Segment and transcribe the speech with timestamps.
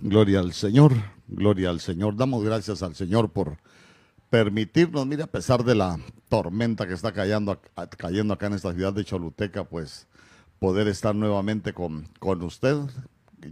[0.00, 0.92] Gloria al Señor,
[1.28, 2.16] gloria al Señor.
[2.16, 3.58] Damos gracias al Señor por
[4.30, 7.60] permitirnos, mire, a pesar de la tormenta que está cayendo,
[7.98, 10.06] cayendo acá en esta ciudad de Choluteca, pues
[10.58, 12.76] poder estar nuevamente con, con usted.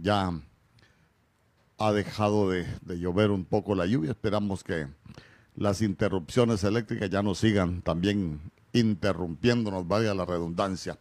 [0.01, 0.31] Ya
[1.77, 4.11] ha dejado de, de llover un poco la lluvia.
[4.11, 4.87] Esperamos que
[5.55, 10.97] las interrupciones eléctricas ya no sigan también interrumpiéndonos, vaya la redundancia.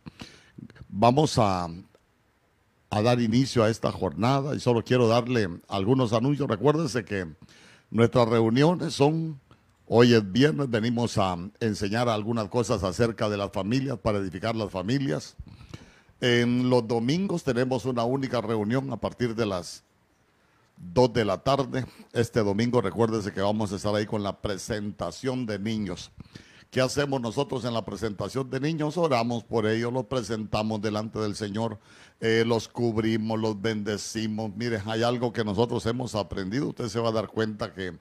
[0.88, 1.68] Vamos a,
[2.90, 6.48] a dar inicio a esta jornada y solo quiero darle algunos anuncios.
[6.48, 7.26] Recuérdense que
[7.90, 9.40] nuestras reuniones son,
[9.86, 14.70] hoy es viernes, venimos a enseñar algunas cosas acerca de las familias, para edificar las
[14.70, 15.36] familias.
[16.20, 19.84] En los domingos tenemos una única reunión a partir de las
[20.76, 21.86] 2 de la tarde.
[22.12, 26.10] Este domingo recuérdese que vamos a estar ahí con la presentación de niños.
[26.70, 28.96] ¿Qué hacemos nosotros en la presentación de niños?
[28.96, 31.80] Oramos por ellos, los presentamos delante del Señor,
[32.20, 34.54] eh, los cubrimos, los bendecimos.
[34.54, 36.68] Mire, hay algo que nosotros hemos aprendido.
[36.68, 37.98] Usted se va a dar cuenta que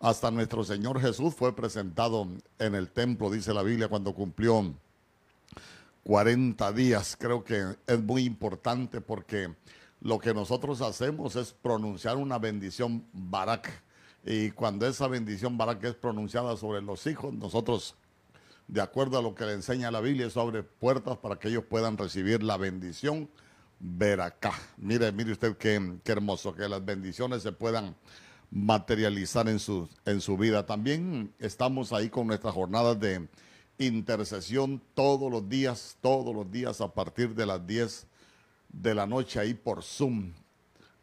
[0.00, 2.26] hasta nuestro Señor Jesús fue presentado
[2.58, 4.74] en el templo, dice la Biblia, cuando cumplió
[6.02, 7.16] 40 días.
[7.16, 9.54] Creo que es muy importante porque
[10.00, 13.84] lo que nosotros hacemos es pronunciar una bendición barak.
[14.26, 17.94] Y cuando esa bendición barak es pronunciada sobre los hijos, nosotros
[18.68, 21.64] de acuerdo a lo que le enseña la Biblia, eso abre puertas para que ellos
[21.68, 23.28] puedan recibir la bendición
[23.80, 24.52] ver acá.
[24.76, 27.96] Mire, mire usted qué, qué, hermoso, que las bendiciones se puedan
[28.50, 30.66] materializar en su, en su vida.
[30.66, 33.26] También estamos ahí con nuestras jornadas de
[33.78, 38.06] intercesión todos los días, todos los días a partir de las 10
[38.70, 40.32] de la noche ahí por Zoom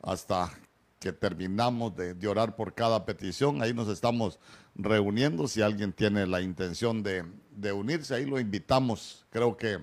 [0.02, 0.52] hasta
[1.00, 3.62] que terminamos de, orar por cada petición.
[3.62, 4.40] Ahí nos estamos
[4.76, 5.48] reuniendo.
[5.48, 9.26] Si alguien tiene la intención de, de unirse, ahí lo invitamos.
[9.30, 9.80] Creo que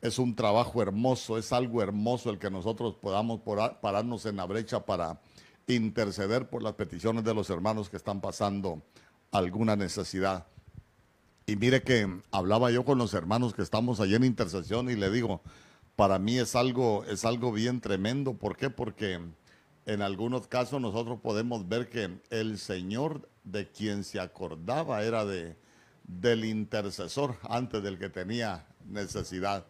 [0.00, 3.40] es un trabajo hermoso, es algo hermoso el que nosotros podamos
[3.80, 5.20] pararnos en la brecha para
[5.66, 8.82] interceder por las peticiones de los hermanos que están pasando
[9.32, 10.46] alguna necesidad.
[11.46, 15.10] Y mire que hablaba yo con los hermanos que estamos allí en intercesión y le
[15.10, 15.42] digo,
[15.94, 18.34] para mí es algo, es algo bien tremendo.
[18.34, 18.68] ¿Por qué?
[18.68, 19.20] Porque
[19.86, 25.56] en algunos casos nosotros podemos ver que el Señor de quien se acordaba era de,
[26.02, 29.64] del intercesor antes del que tenía necesidad.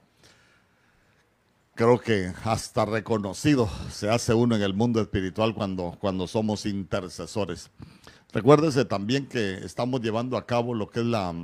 [1.75, 7.71] Creo que hasta reconocido se hace uno en el mundo espiritual cuando, cuando somos intercesores.
[8.33, 11.35] Recuérdese también que estamos llevando a cabo lo que es la,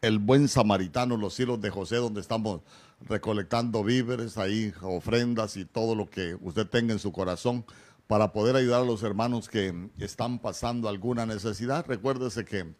[0.00, 2.62] el buen samaritano, los hilos de José, donde estamos
[3.08, 7.64] recolectando víveres, ahí ofrendas y todo lo que usted tenga en su corazón
[8.06, 11.84] para poder ayudar a los hermanos que están pasando alguna necesidad.
[11.86, 12.74] Recuérdese que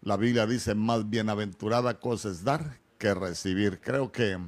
[0.00, 3.80] la Biblia dice, más bienaventurada cosa es dar que recibir.
[3.80, 4.38] Creo que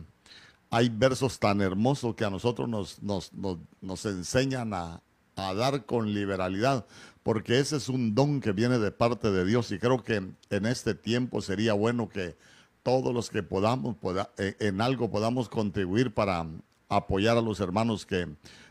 [0.71, 5.03] hay versos tan hermosos que a nosotros nos, nos, nos, enseñan a,
[5.37, 6.85] a, dar con liberalidad,
[7.23, 10.17] porque ese es un don que viene de parte de Dios y creo que
[10.51, 12.37] en este tiempo sería bueno que
[12.85, 13.97] todos los que podamos,
[14.39, 16.47] eh, en algo podamos contribuir para
[16.89, 18.29] apoyar a los hermanos que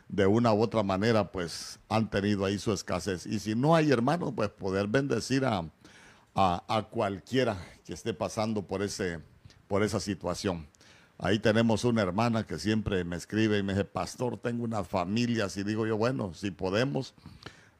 [0.08, 3.26] de una u otra manera pues han tenido ahí su escasez.
[3.26, 5.68] Y si no hay hermanos, pues poder bendecir a,
[6.34, 9.20] a, cualquiera que esté pasando por, ese,
[9.66, 10.66] por esa situación.
[11.18, 15.48] Ahí tenemos una hermana que siempre me escribe y me dice, pastor, tengo una familia.
[15.54, 17.14] Y digo yo, bueno, si podemos,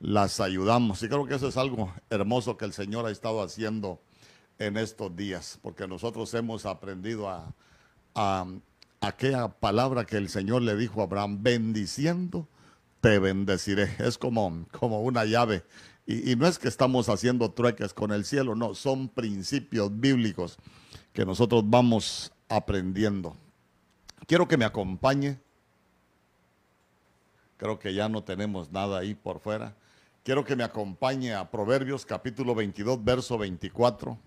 [0.01, 1.03] las ayudamos.
[1.03, 4.01] Y creo que eso es algo hermoso que el Señor ha estado haciendo
[4.59, 7.53] en estos días, porque nosotros hemos aprendido a,
[9.01, 12.49] aquella palabra que el Señor le dijo a Abraham, bendiciendo,
[13.01, 13.95] te bendeciré.
[13.99, 15.65] Es como, como una llave.
[16.07, 20.59] Y, y no es que estamos haciendo trueques con el cielo, no, son principios bíblicos
[21.13, 23.37] que nosotros vamos aprendiendo.
[24.27, 25.39] Quiero que me acompañe.
[27.57, 29.77] Creo que ya no tenemos nada ahí por fuera.
[30.23, 34.19] Quiero que me acompañe a Proverbios capítulo 22, verso 24.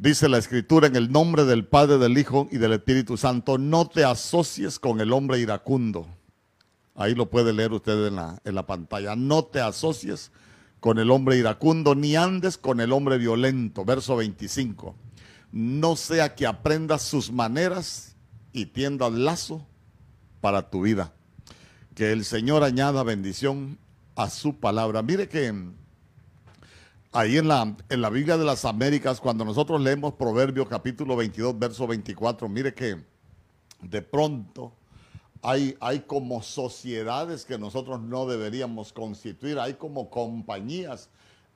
[0.00, 3.88] Dice la escritura en el nombre del Padre, del Hijo y del Espíritu Santo, no
[3.88, 6.06] te asocies con el hombre iracundo.
[6.94, 9.16] Ahí lo puede leer usted en la, en la pantalla.
[9.16, 10.30] No te asocies
[10.78, 13.84] con el hombre iracundo, ni andes con el hombre violento.
[13.84, 14.94] Verso 25.
[15.50, 18.14] No sea que aprendas sus maneras
[18.52, 19.66] y tiendas lazo
[20.40, 21.12] para tu vida.
[21.96, 23.78] Que el Señor añada bendición
[24.14, 25.02] a su palabra.
[25.02, 25.52] Mire que
[27.12, 31.58] ahí en la, en la Biblia de las Américas, cuando nosotros leemos Proverbios capítulo 22,
[31.58, 33.02] verso 24, mire que
[33.80, 34.72] de pronto
[35.42, 41.10] hay, hay como sociedades que nosotros no deberíamos constituir, hay como compañías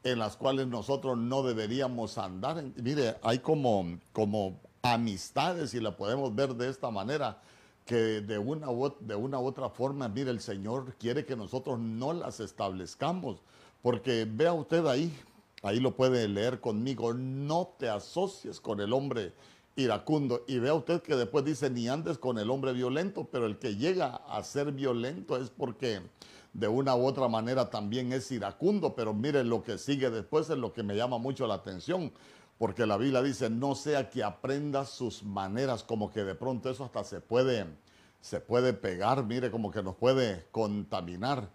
[0.05, 2.63] en las cuales nosotros no deberíamos andar.
[2.77, 7.41] Mire, hay como, como amistades, y la podemos ver de esta manera,
[7.85, 11.79] que de una, u, de una u otra forma, mire, el Señor quiere que nosotros
[11.79, 13.39] no las establezcamos.
[13.81, 15.13] Porque vea usted ahí,
[15.63, 19.33] ahí lo puede leer conmigo, no te asocies con el hombre
[19.77, 20.45] iracundo.
[20.47, 23.77] Y vea usted que después dice, ni andes con el hombre violento, pero el que
[23.77, 26.03] llega a ser violento es porque
[26.53, 28.95] de una u otra manera también es iracundo.
[28.95, 32.13] Pero mire, lo que sigue después es lo que me llama mucho la atención
[32.63, 36.85] porque la Biblia dice, no sea que aprendas sus maneras, como que de pronto eso
[36.85, 37.67] hasta se puede,
[38.21, 41.51] se puede pegar, mire, como que nos puede contaminar.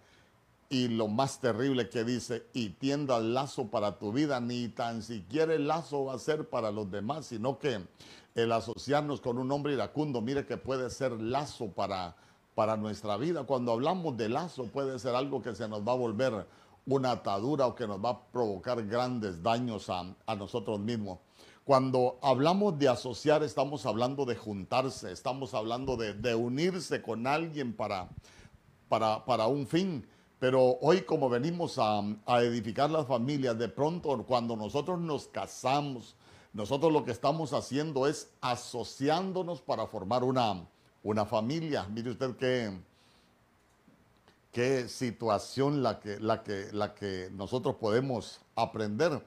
[0.70, 5.54] Y lo más terrible que dice, y tienda lazo para tu vida, ni tan siquiera
[5.54, 7.80] el lazo va a ser para los demás, sino que
[8.34, 12.16] el asociarnos con un hombre iracundo, mire que puede ser lazo para,
[12.54, 13.44] para nuestra vida.
[13.44, 16.46] Cuando hablamos de lazo puede ser algo que se nos va a volver
[16.88, 21.18] una atadura o que nos va a provocar grandes daños a, nosotros mismos.
[21.64, 28.08] Cuando hablamos de asociar, estamos hablando de juntarse, estamos hablando de, unirse con alguien para,
[28.88, 30.06] para, para, un fin.
[30.38, 36.14] Pero hoy como venimos a, a edificar las familias, de pronto cuando nosotros nos casamos,
[36.52, 40.66] nosotros lo que estamos haciendo es asociándonos para formar una,
[41.02, 41.86] una familia.
[41.88, 42.72] Mire usted que
[44.52, 49.22] qué situación la que, la que, la que nosotros podemos aprender.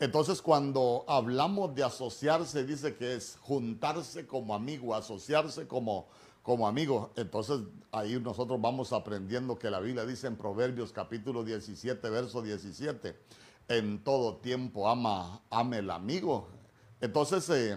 [0.00, 6.08] Entonces, cuando hablamos de asociarse, dice que es juntarse como amigo, asociarse como,
[6.42, 7.12] como amigo.
[7.16, 7.60] Entonces,
[7.90, 13.16] ahí nosotros vamos aprendiendo que la Biblia dice en Proverbios capítulo 17, verso 17,
[13.68, 15.40] en todo tiempo ama,
[15.72, 16.48] el amigo.
[17.00, 17.76] Entonces, eh,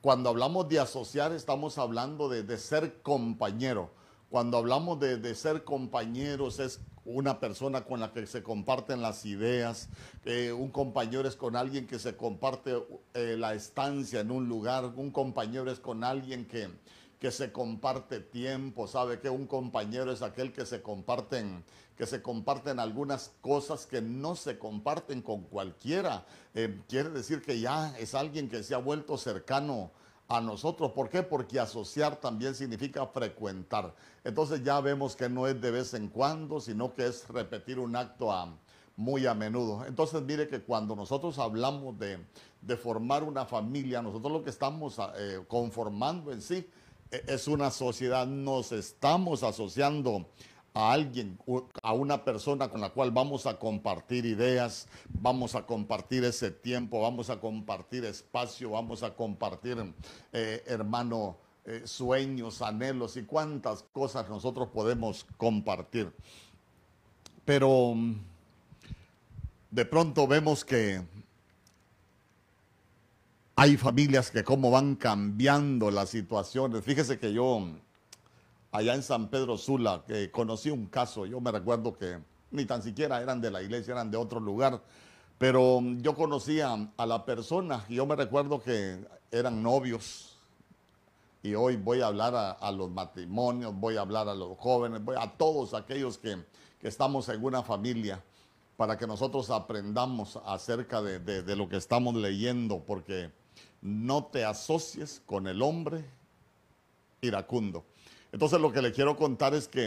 [0.00, 3.90] cuando hablamos de asociar, estamos hablando de, de ser compañero.
[4.30, 9.88] Cuando hablamos de, ser compañeros, es una persona con la que se comparten las ideas.
[10.24, 12.80] Eh, un compañero es con alguien que se comparte
[13.12, 14.84] eh, la estancia en un lugar.
[14.94, 16.68] Un compañero es con alguien que,
[17.20, 18.88] que se comparte tiempo.
[18.88, 21.62] ¿Sabe que Un compañero es aquel que se comparten
[21.96, 26.24] que se comparten algunas cosas que no se comparten con cualquiera.
[26.54, 29.90] Eh, quiere decir que ya es alguien que se ha vuelto cercano
[30.26, 30.92] a nosotros.
[30.92, 31.22] ¿Por qué?
[31.22, 33.94] Porque asociar también significa frecuentar.
[34.24, 37.94] Entonces ya vemos que no es de vez en cuando, sino que es repetir un
[37.94, 38.32] acto
[38.96, 39.84] muy a menudo.
[39.84, 42.18] Entonces mire que cuando nosotros hablamos de,
[42.78, 46.66] formar una familia, nosotros lo que estamos eh, conformando en sí
[47.10, 50.26] es una sociedad, nos estamos asociando
[50.72, 51.38] a alguien,
[51.82, 57.00] a una persona con la cual vamos a compartir ideas, vamos a compartir ese tiempo,
[57.00, 59.78] vamos a compartir espacio, vamos a compartir,
[60.32, 66.12] eh, hermano, eh, sueños, anhelos y cuántas cosas nosotros podemos compartir.
[67.44, 68.14] Pero mm,
[69.70, 71.02] de pronto vemos que
[73.60, 76.82] hay familias que cómo van cambiando las situaciones.
[76.82, 77.60] Fíjese que yo
[78.72, 82.20] allá en San Pedro Sula, que conocí un caso, yo me recuerdo que
[82.52, 84.80] ni tan siquiera eran de la iglesia, eran de otro lugar,
[85.36, 88.98] pero yo conocía a la persona y yo me recuerdo que
[89.30, 90.38] eran novios.
[91.42, 95.16] Y hoy voy a hablar a, los matrimonios, voy a hablar a los jóvenes, voy
[95.20, 96.42] a todos aquellos que,
[96.80, 98.24] estamos en una familia
[98.78, 103.38] para que nosotros aprendamos acerca de, de lo que estamos leyendo, porque
[103.82, 106.04] no te asocies con el hombre
[107.20, 107.84] iracundo.
[108.32, 109.86] Entonces lo que le quiero contar es que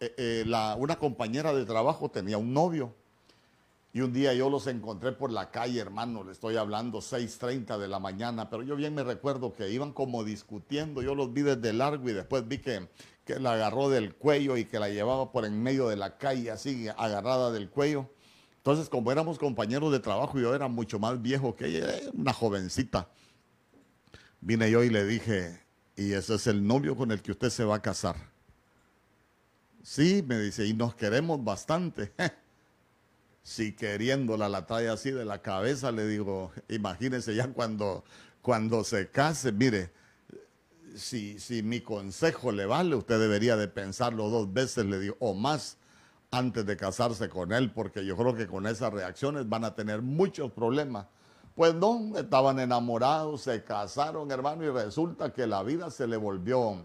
[0.00, 2.94] eh, eh, una compañera de trabajo tenía un novio
[3.94, 7.88] y un día yo los encontré por la calle, hermano, le estoy hablando 6.30 de
[7.88, 11.74] la mañana, pero yo bien me recuerdo que iban como discutiendo, yo los vi desde
[11.74, 12.88] largo y después vi que,
[13.26, 16.50] que la agarró del cuello y que la llevaba por en medio de la calle,
[16.50, 18.08] así agarrada del cuello.
[18.56, 23.08] Entonces, como éramos compañeros de trabajo, yo era mucho más viejo que ella, una jovencita.
[24.44, 25.60] Vine yo y le dije,
[25.94, 28.16] y ese es el novio con el que usted se va a casar.
[29.84, 32.12] Sí, me dice, y nos queremos bastante.
[33.44, 38.02] si queriéndola la trae así de la cabeza, le digo, imagínese ya cuando,
[38.40, 39.92] cuando se case, mire,
[40.96, 45.34] si, si mi consejo le vale, usted debería de pensarlo dos veces, le digo, o
[45.34, 45.78] más
[46.32, 50.02] antes de casarse con él, porque yo creo que con esas reacciones van a tener
[50.02, 51.06] muchos problemas
[51.54, 56.76] pues no, estaban enamorados, se casaron, hermano, y resulta que la vida se le volvió,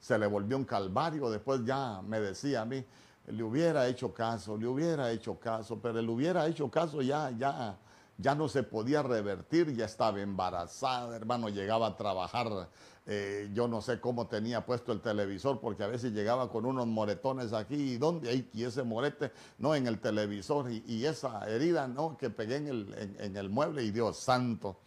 [0.00, 1.30] se le volvió un calvario.
[1.30, 2.84] Después ya me decía a mí,
[3.26, 7.76] le hubiera hecho caso, le hubiera hecho caso, pero le hubiera hecho caso ya, ya,
[8.18, 12.68] ya no se podía revertir, ya estaba embarazada, hermano, llegaba a trabajar
[13.08, 16.88] eh, yo no sé cómo tenía puesto el televisor, porque a veces llegaba con unos
[16.88, 18.50] moretones aquí, ¿y dónde hay?
[18.52, 23.16] Y ese morete, no, en el televisor, y, esa herida, no, que pegué en el,
[23.20, 24.80] en, el mueble, y Dios santo.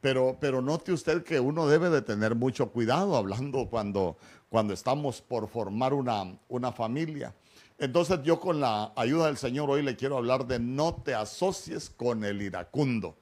[0.00, 4.16] Pero, pero note usted que uno debe de tener mucho cuidado hablando cuando,
[4.48, 7.34] cuando estamos por formar una, una familia.
[7.78, 11.90] Entonces yo con la ayuda del Señor hoy le quiero hablar de no te asocies
[11.90, 13.16] con el iracundo.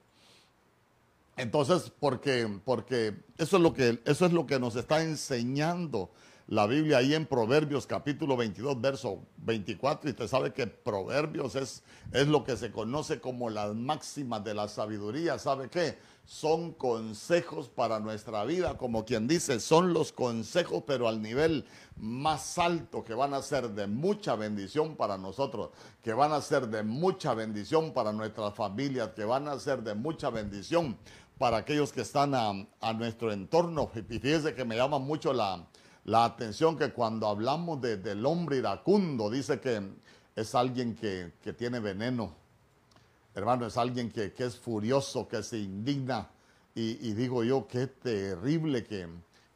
[1.37, 6.11] Entonces, porque, porque eso, es lo que, eso es lo que nos está enseñando
[6.47, 11.83] la Biblia ahí en Proverbios capítulo 22, verso 24, y usted sabe que Proverbios es,
[12.11, 15.39] es lo que se conoce como las máximas de la sabiduría.
[15.39, 15.97] ¿Sabe qué?
[16.23, 21.65] Son consejos para nuestra vida, como quien dice, son los consejos, pero al nivel
[21.97, 25.71] más alto, que van a ser de mucha bendición para nosotros,
[26.03, 29.95] que van a ser de mucha bendición para nuestras familias, que van a ser de
[29.95, 30.97] mucha bendición
[31.37, 33.91] para aquellos que están a, nuestro entorno.
[34.09, 39.29] Y fíjese que me llama mucho la atención que cuando hablamos de, del hombre iracundo,
[39.29, 39.81] dice que
[40.35, 42.35] es alguien que, tiene veneno.
[43.33, 46.29] Hermano, es alguien que, es furioso, que se indigna.
[46.73, 49.07] Y, digo yo, qué terrible que,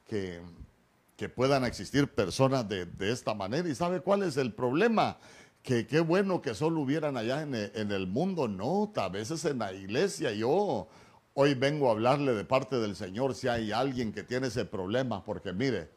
[0.08, 3.68] que, puedan existir personas de, esta manera.
[3.68, 5.18] ¿Y sabe cuál es el problema?
[5.62, 8.48] Que qué bueno que solo hubieran allá en el, en el mundo.
[8.48, 10.32] No, a veces en la iglesia.
[10.32, 10.88] Yo
[11.42, 15.24] hoy vengo a hablarle de parte del Señor si hay alguien que tiene ese problema.
[15.24, 15.90] Porque mire,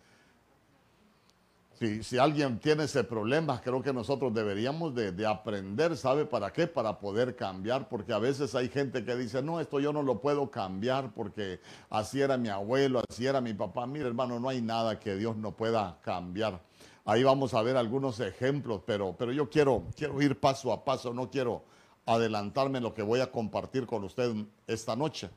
[2.03, 6.69] si, alguien tiene ese problema, creo que nosotros deberíamos de, aprender, ¿sabe para qué?
[6.69, 10.21] Para poder cambiar, porque a veces hay gente que dice, no, esto yo no lo
[10.21, 11.59] puedo cambiar porque
[11.91, 13.85] así era mi abuelo, así era mi papá.
[13.85, 16.61] Mire, hermano, no hay nada que Dios no pueda cambiar.
[17.05, 21.13] Ahí vamos a ver algunos ejemplos, pero, pero yo quiero, quiero ir paso a paso,
[21.13, 21.65] no quiero
[22.07, 24.35] adelantarme en lo que voy a compartir con usted
[24.67, 25.31] esta noche.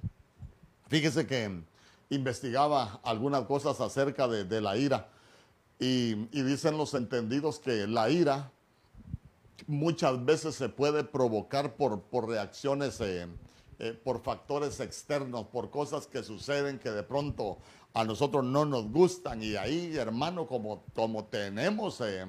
[0.87, 1.61] Fíjese que
[2.09, 5.09] investigaba algunas cosas acerca de la ira
[5.79, 8.51] y, dicen los entendidos que la ira
[9.67, 13.27] muchas veces se puede provocar por, por reacciones, eh,
[13.79, 17.57] eh, por factores externos, por cosas que suceden que de pronto
[17.93, 19.41] a nosotros no nos gustan.
[19.41, 22.25] Y ahí, hermano, como, como tenemos eh,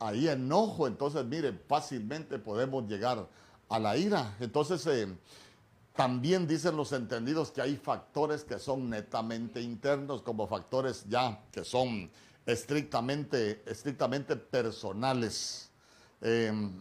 [0.00, 3.28] ahí enojo, entonces, mire, fácilmente podemos llegar
[3.68, 4.36] a la ira.
[4.40, 4.86] Entonces,
[5.94, 11.64] también dicen los entendidos que hay factores que son netamente internos, como factores ya que
[11.64, 12.10] son
[12.44, 15.70] estrictamente, estrictamente personales
[16.20, 16.72] em,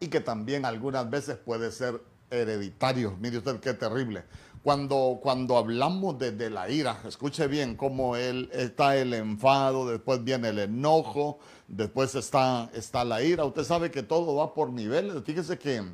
[0.00, 3.16] y que también algunas veces puede ser hereditario.
[3.20, 4.24] Mire usted qué terrible.
[4.62, 10.48] Cuando, cuando hablamos de, la ira, escuche bien cómo él, está el enfado, después viene
[10.48, 13.44] el enojo, después está, está la ira.
[13.44, 15.22] Usted sabe que todo va por niveles.
[15.24, 15.84] Fíjese que,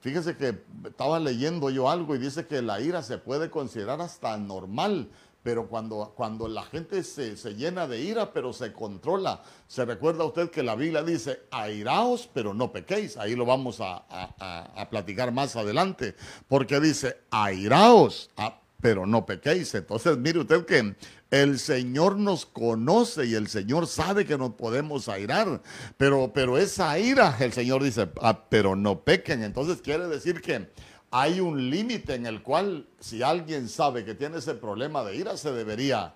[0.00, 4.38] fíjese que estaba leyendo yo algo y dice que la ira se puede considerar hasta
[4.38, 5.10] normal
[5.46, 10.50] pero cuando, cuando la gente se, llena de ira, pero se controla, se recuerda usted
[10.50, 13.16] que la Biblia dice, airaos, pero no pequéis.
[13.16, 16.16] Ahí lo vamos a, platicar más adelante,
[16.48, 19.72] porque dice, airaos, ah, pero no pequéis.
[19.76, 20.96] Entonces, mire usted que
[21.30, 25.62] el Señor nos conoce y el Señor sabe que nos podemos airar,
[25.96, 29.44] pero, pero esa ira, el Señor dice, ah, pero no pequen.
[29.44, 30.68] Entonces quiere decir que
[31.10, 35.36] hay un límite en el cual si alguien sabe que tiene ese problema de ira,
[35.36, 36.14] se debería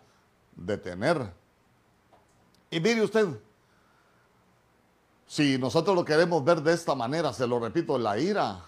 [0.57, 1.33] detener.
[2.71, 3.27] Y mire usted,
[5.27, 8.65] si nosotros lo queremos ver de esta manera, se lo repito, la ira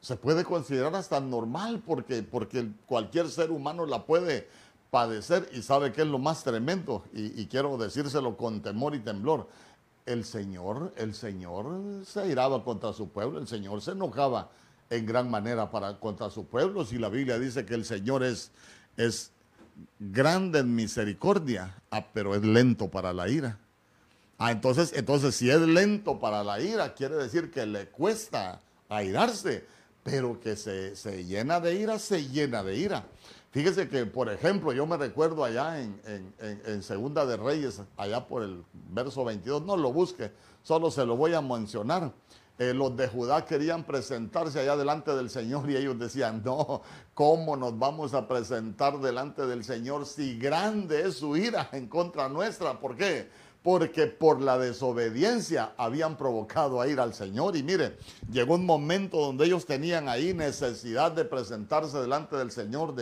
[0.00, 4.48] se puede considerar hasta normal porque, porque cualquier ser humano la puede
[4.90, 9.48] padecer y sabe que es lo más tremendo y, quiero decírselo con temor y temblor.
[10.06, 14.50] El Señor, el Señor se iraba contra su pueblo, el Señor se enojaba
[14.90, 16.84] en gran manera para contra su pueblo.
[16.84, 18.50] Si la Biblia dice que el Señor es,
[18.96, 19.32] es
[19.98, 23.58] grande en misericordia, ah, pero es lento para la ira.
[24.38, 29.64] Ah, entonces, entonces si es lento para la ira, quiere decir que le cuesta airarse,
[30.02, 33.06] pero que se, se llena de ira, se llena de ira.
[33.52, 38.26] Fíjese que, por ejemplo, yo me recuerdo allá en, en, en, Segunda de Reyes, allá
[38.26, 40.32] por el verso 22, no lo busque,
[40.64, 42.12] solo se lo voy a mencionar.
[42.56, 46.82] Eh, los de Judá querían presentarse allá delante del Señor y ellos decían, no,
[47.12, 52.28] ¿cómo nos vamos a presentar delante del Señor si grande es su ira en contra
[52.28, 52.78] nuestra?
[52.78, 53.28] ¿Por qué?
[53.60, 57.56] Porque por la desobediencia habían provocado a ir al Señor.
[57.56, 57.96] Y mire,
[58.30, 62.94] llegó un momento donde ellos tenían ahí necesidad de presentarse delante del Señor.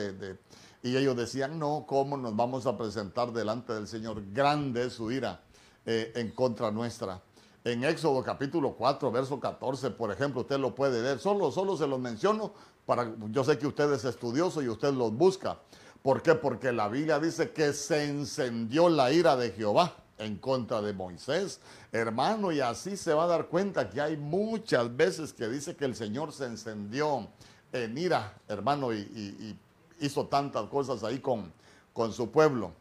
[0.83, 4.23] Y ellos decían, no, ¿cómo nos vamos a presentar delante del Señor?
[4.33, 5.43] Grande es su ira
[5.85, 7.21] eh, en contra nuestra
[7.65, 11.19] en Éxodo capítulo 4, verso 14, por ejemplo, usted lo puede leer.
[11.19, 12.53] Solo, solo se los menciono
[12.87, 15.59] para, yo sé que usted es estudioso y usted los busca.
[16.03, 16.35] ¿Por qué?
[16.35, 21.61] Porque la Biblia dice que se encendió la ira de Jehová en contra de Moisés,
[21.93, 25.85] hermano, y así se va a dar cuenta que hay muchas veces que dice que
[25.85, 27.29] el Señor se encendió
[27.73, 29.57] en ira, hermano, y,
[30.01, 31.53] hizo tantas cosas ahí con,
[31.93, 32.73] con su pueblo.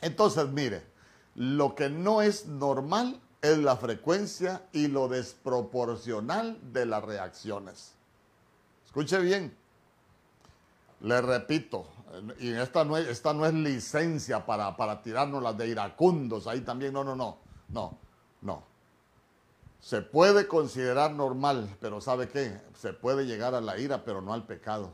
[0.00, 0.82] Entonces, mire,
[1.34, 7.92] lo que no es normal es la frecuencia y lo desproporcional de las reacciones.
[8.86, 9.54] Escuche bien.
[11.00, 11.86] Le repito,
[12.38, 16.60] y esta no es, esta no es licencia para, para tirarnos las de iracundos, ahí
[16.60, 17.38] también, no, no, no,
[17.70, 17.98] no,
[18.40, 18.62] no.
[19.80, 22.60] Se puede considerar normal, pero ¿sabe qué?
[22.78, 24.92] Se puede llegar a la ira, pero no al pecado.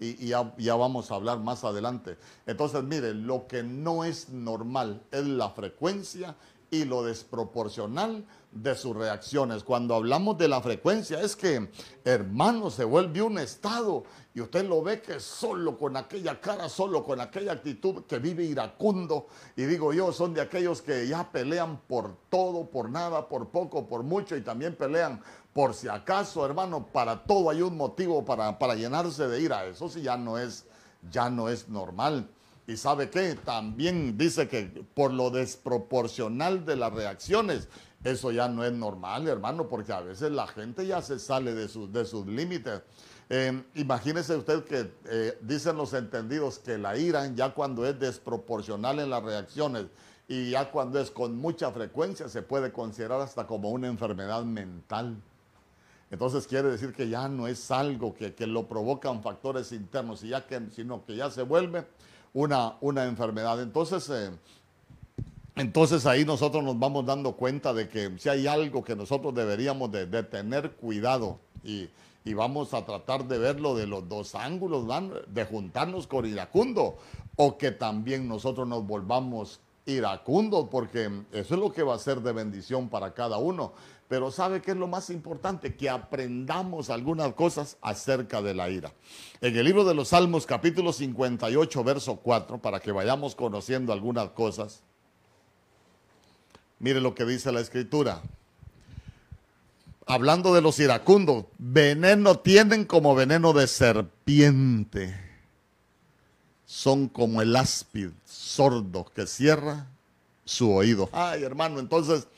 [0.00, 2.18] Y, ya, ya, vamos a hablar más adelante.
[2.46, 6.34] Entonces, mire, lo que no es normal es la frecuencia
[6.74, 9.64] y lo desproporcional de sus reacciones.
[9.64, 11.70] Cuando hablamos de la frecuencia, es que,
[12.04, 14.04] hermano, se vuelve un estado
[14.34, 18.44] y usted lo ve que solo con aquella cara, solo con aquella actitud que vive
[18.44, 19.26] iracundo.
[19.56, 23.86] Y digo yo, son de aquellos que ya pelean por todo, por nada, por poco,
[23.86, 25.20] por mucho y también pelean
[25.52, 29.64] por si acaso, hermano, para todo hay un motivo para, para llenarse de ira.
[29.66, 30.66] Eso sí ya no es,
[31.10, 32.28] ya no es normal.
[32.66, 34.62] Y sabe qué, también dice que
[34.94, 37.68] por lo desproporcional de las reacciones,
[38.02, 41.68] eso ya no es normal, hermano, porque a veces la gente ya se sale de,
[41.68, 42.80] sus de sus límites.
[43.28, 48.98] Eh, imagínese usted que eh, dicen los entendidos que la ira, ya cuando es desproporcional
[48.98, 49.86] en las reacciones
[50.28, 55.16] y ya cuando es con mucha frecuencia, se puede considerar hasta como una enfermedad mental.
[56.10, 60.28] Entonces quiere decir que ya no es algo que, que lo provocan factores internos, y
[60.28, 61.86] ya que, sino que ya se vuelve
[62.34, 63.62] una, una enfermedad.
[63.62, 64.30] Entonces, eh,
[65.56, 69.90] entonces ahí nosotros nos vamos dando cuenta de que si hay algo que nosotros deberíamos
[69.92, 71.88] de, tener cuidado y,
[72.34, 74.86] vamos a tratar de verlo de los dos ángulos,
[75.28, 76.96] de juntarnos con iracundo
[77.36, 82.20] o que también nosotros nos volvamos iracundos, porque eso es lo que va a ser
[82.22, 83.72] de bendición para cada uno.
[84.08, 85.76] Pero ¿sabe qué es lo más importante?
[85.76, 88.92] Que aprendamos algunas cosas acerca de la ira.
[89.40, 94.30] En el libro de los Salmos, capítulo 58, verso 4, para que vayamos conociendo algunas
[94.30, 94.82] cosas.
[96.78, 98.20] Mire lo que dice la escritura.
[100.06, 105.18] Hablando de los iracundos, veneno tienen como veneno de serpiente.
[106.66, 109.86] Son como el áspid sordo que cierra
[110.44, 111.08] su oído.
[111.12, 112.28] Ay, hermano, entonces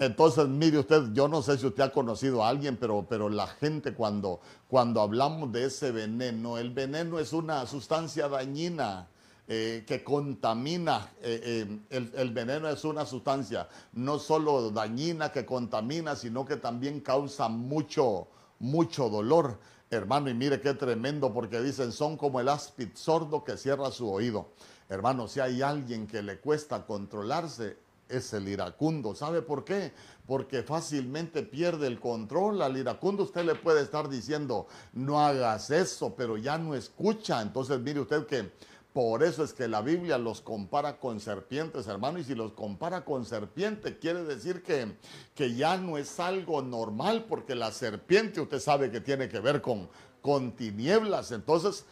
[0.00, 3.46] entonces, mire usted, yo no sé si usted ha conocido a alguien, pero, pero la
[3.46, 9.08] gente cuando, cuando hablamos de ese veneno, el veneno es una sustancia dañina.
[9.52, 15.44] Eh, que contamina, eh, eh, el, el, veneno es una sustancia no solo dañina que
[15.44, 18.28] contamina, sino que también causa mucho,
[18.60, 19.58] mucho dolor,
[19.90, 20.30] hermano.
[20.30, 24.52] Y mire qué tremendo, porque dicen, son como el áspid sordo que cierra su oído.
[24.88, 27.76] Hermano, si hay alguien que le cuesta controlarse,
[28.10, 29.14] es el iracundo.
[29.14, 29.92] ¿Sabe por qué?
[30.26, 32.62] Porque fácilmente pierde el control.
[32.62, 37.40] Al iracundo usted le puede estar diciendo, no hagas eso, pero ya no escucha.
[37.42, 38.50] Entonces mire usted que
[38.92, 43.04] por eso es que la Biblia los compara con serpientes, hermano, y si los compara
[43.04, 44.96] con serpiente, quiere decir que,
[45.34, 49.60] que ya no es algo normal, porque la serpiente usted sabe que tiene que ver
[49.62, 49.88] con,
[50.20, 51.30] con tinieblas.
[51.30, 51.84] Entonces,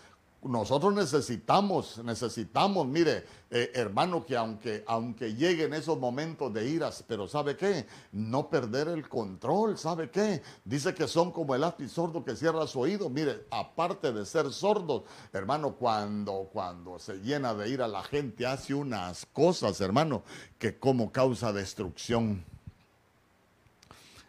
[0.43, 7.27] nosotros necesitamos, necesitamos, mire, eh, hermano, que aunque, aunque lleguen esos momentos de iras, pero
[7.27, 7.87] ¿sabe qué?
[8.13, 10.41] No perder el control, ¿sabe qué?
[10.65, 13.11] Dice que son como el lápiz sordo que cierra su oído.
[13.11, 18.75] Mire, aparte de ser sordos, hermano, cuando, cuando se llena de ira la gente hace
[18.75, 20.23] unas cosas, hermano,
[20.59, 22.45] que como causa destrucción.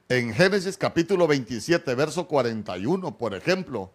[0.07, 3.91] En Génesis capítulo 27, verso 41, por ejemplo,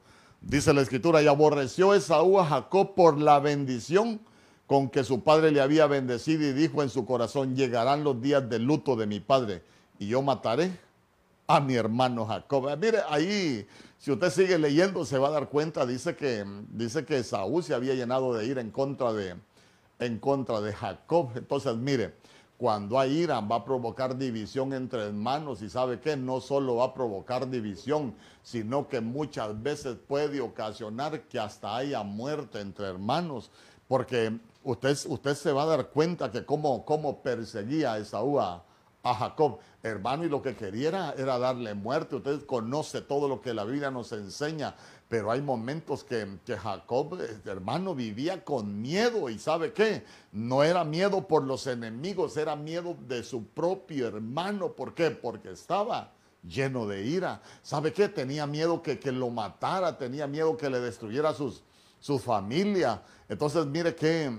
[0.46, 4.20] Dice la escritura, y aborreció Esaú a Jacob por la bendición
[4.66, 8.48] con que su padre le había bendecido y dijo en su corazón, llegarán los días
[8.48, 9.62] de luto de mi padre
[9.98, 10.78] y yo mataré
[11.46, 12.68] a mi hermano Jacob.
[12.68, 13.66] Ah, mire, ahí,
[13.98, 17.72] si usted sigue leyendo, se va a dar cuenta, dice que, dice que Esaú se
[17.72, 19.36] había llenado de ir en contra de,
[19.98, 21.30] en contra de Jacob.
[21.36, 22.16] Entonces, mire,
[22.64, 26.86] cuando hay ira va a provocar división entre hermanos y sabe que no solo va
[26.86, 33.50] a provocar división, sino que muchas veces puede ocasionar que hasta haya muerte entre hermanos,
[33.86, 38.64] porque usted, usted se va a dar cuenta que cómo, cómo perseguía a Esaú a,
[39.02, 42.16] a Jacob, hermano, y lo que quería era, darle muerte.
[42.16, 44.74] Usted conoce todo lo que la Biblia nos enseña,
[45.08, 50.62] pero hay momentos que, que, Jacob, este, hermano, vivía con miedo y sabe qué, no
[50.62, 54.72] era miedo por los enemigos, era miedo de su propio hermano.
[54.72, 55.10] ¿Por qué?
[55.10, 56.12] Porque estaba
[56.42, 57.42] lleno de ira.
[57.62, 58.08] ¿Sabe qué?
[58.08, 61.62] Tenía miedo que, que lo matara, tenía miedo que le destruyera sus,
[62.00, 63.02] su familia.
[63.28, 64.36] Entonces, mire qué,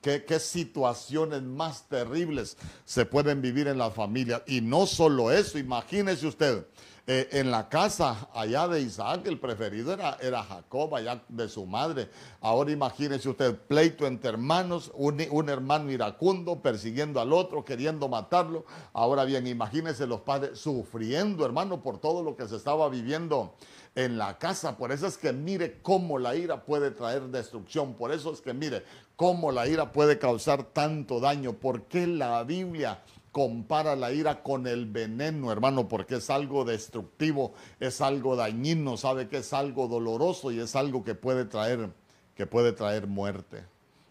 [0.00, 4.42] qué, situaciones más terribles se pueden vivir en la familia.
[4.46, 6.66] Y no solo eso, imagínese usted,
[7.06, 11.66] Eh, en la casa allá de Isaac, el preferido era, era Jacob, allá de su
[11.66, 12.08] madre.
[12.40, 18.64] Ahora imagínese usted, pleito entre hermanos, un, un, hermano iracundo persiguiendo al otro, queriendo matarlo.
[18.94, 23.54] Ahora bien, imagínese los padres sufriendo, hermano, por todo lo que se estaba viviendo
[23.94, 24.78] en la casa.
[24.78, 27.92] Por eso es que mire cómo la ira puede traer destrucción.
[27.92, 28.82] Por eso es que mire
[29.14, 31.52] cómo la ira puede causar tanto daño.
[31.52, 33.02] ¿Por qué la Biblia
[33.34, 39.26] compara la ira con el veneno, hermano, porque es algo destructivo, es algo dañino, sabe
[39.26, 41.90] que es algo doloroso y es algo que puede traer,
[42.36, 43.64] que puede traer muerte.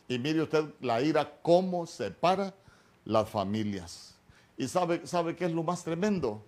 [0.09, 2.53] Y mire usted la ira cómo separa
[3.05, 4.15] las familias.
[4.57, 6.43] Y sabe, sabe qué es lo más tremendo.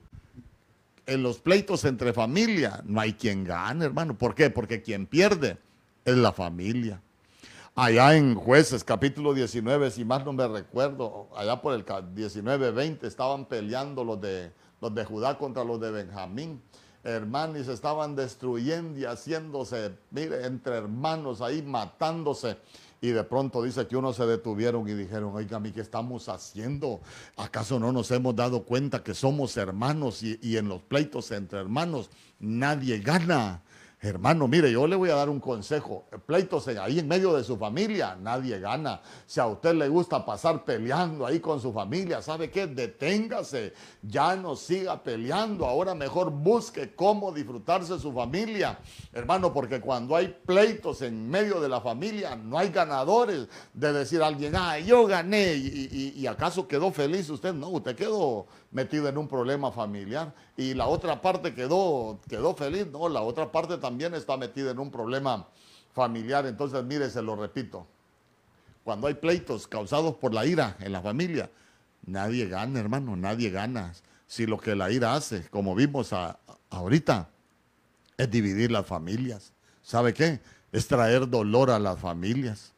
[1.06, 4.18] En los pleitos entre familia no hay quien gane, hermano.
[4.18, 4.50] ¿Por qué?
[4.50, 5.58] Porque quien pierde
[6.04, 7.02] es la familia
[7.76, 11.86] allá en jueces capítulo 19, si más no me recuerdo, allá por el
[12.16, 16.62] 19, 20, estaban peleando los de, los de Judá contra los de Benjamín.
[17.04, 22.58] Hermanos, y se estaban destruyendo y haciéndose, mire, entre hermanos ahí matándose.
[23.00, 27.02] Y de pronto dice que uno se detuvieron y dijeron, oiga, ¿qué estamos haciendo?
[27.38, 31.60] ¿Acaso no nos hemos dado cuenta que somos hermanos y, y en los pleitos entre
[31.60, 32.10] hermanos
[32.40, 33.62] nadie gana?
[34.02, 36.06] Hermano, mire, yo le voy a dar un consejo.
[36.28, 39.02] Pleitos ahí en medio de su familia, nadie gana.
[39.26, 42.68] Si a usted le gusta pasar peleando ahí con su familia, ¿sabe qué?
[42.68, 45.66] Deténgase, ya no siga peleando.
[45.66, 48.78] Ahora mejor busque cómo disfrutarse su familia.
[49.12, 54.22] Hermano, porque cuando hay pleitos en medio de la familia, no hay ganadores de decir
[54.22, 57.54] a alguien, ah, yo gané y, acaso quedó feliz usted.
[57.54, 62.88] No, usted quedó metido en un problema familiar y la otra parte quedó, quedó feliz,
[62.92, 65.48] no, la otra parte también está metida en un problema
[65.94, 66.46] familiar.
[66.46, 67.88] Entonces, mire, se lo repito,
[68.84, 71.50] cuando hay pleitos causados por la ira en la familia,
[72.06, 73.94] nadie gana, hermano, nadie gana.
[74.28, 76.14] Si lo que la ira hace, como vimos
[76.70, 77.30] ahorita,
[78.18, 79.54] es dividir las familias.
[79.82, 80.40] ¿Sabe qué?
[80.72, 82.74] Es traer dolor a las familias.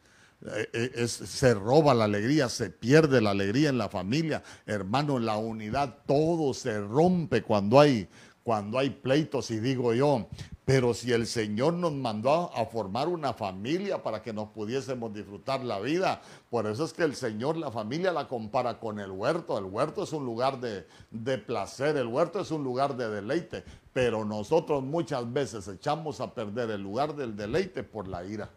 [0.45, 4.43] Eh, eh, se roba la alegría, se pierde la alegría en la familia.
[4.65, 8.07] Hermano, la unidad, todo se rompe cuando hay,
[8.47, 9.51] cuando hay pleitos.
[9.51, 10.25] Y digo yo,
[10.63, 15.65] pero si el Señor nos mandó a, formar una familia para que nos pudiésemos disfrutar
[15.65, 19.57] la vida, por eso es que el Señor la familia la compara con el huerto.
[19.57, 23.65] El huerto es un lugar de, de placer, el huerto es un lugar de deleite,
[23.91, 28.49] pero nosotros muchas veces echamos a perder el lugar del deleite por la ira.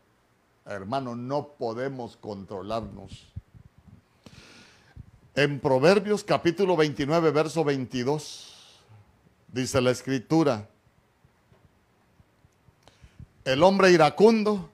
[0.67, 3.27] Hermano, no podemos controlarnos.
[5.35, 8.50] En Proverbios capítulo 29, verso 22,
[9.53, 10.69] dice la escritura,
[13.45, 14.71] el hombre iracundo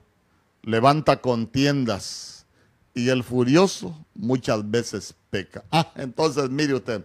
[0.62, 2.46] levanta contiendas
[2.94, 5.64] y el furioso muchas veces peca.
[5.70, 7.04] Ah, entonces mire usted,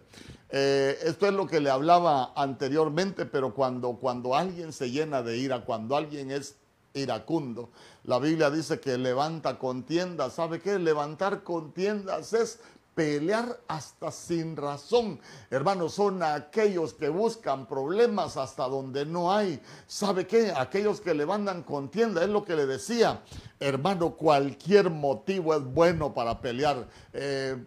[0.49, 5.37] eh, esto es lo que le hablaba anteriormente, pero cuando, cuando alguien se llena de
[5.37, 6.55] ira, cuando alguien es
[6.93, 7.69] iracundo.
[8.03, 10.33] La Biblia dice que levanta contiendas.
[10.33, 10.77] ¿Sabe qué?
[10.77, 12.59] Levantar contiendas es
[12.95, 15.19] pelear hasta sin razón.
[15.49, 19.61] Hermanos, son aquellos que buscan problemas hasta donde no hay.
[19.87, 20.53] ¿Sabe qué?
[20.55, 23.21] Aquellos que levantan contienda, es lo que le decía.
[23.59, 26.87] Hermano, cualquier motivo es bueno para pelear.
[27.13, 27.63] Eh,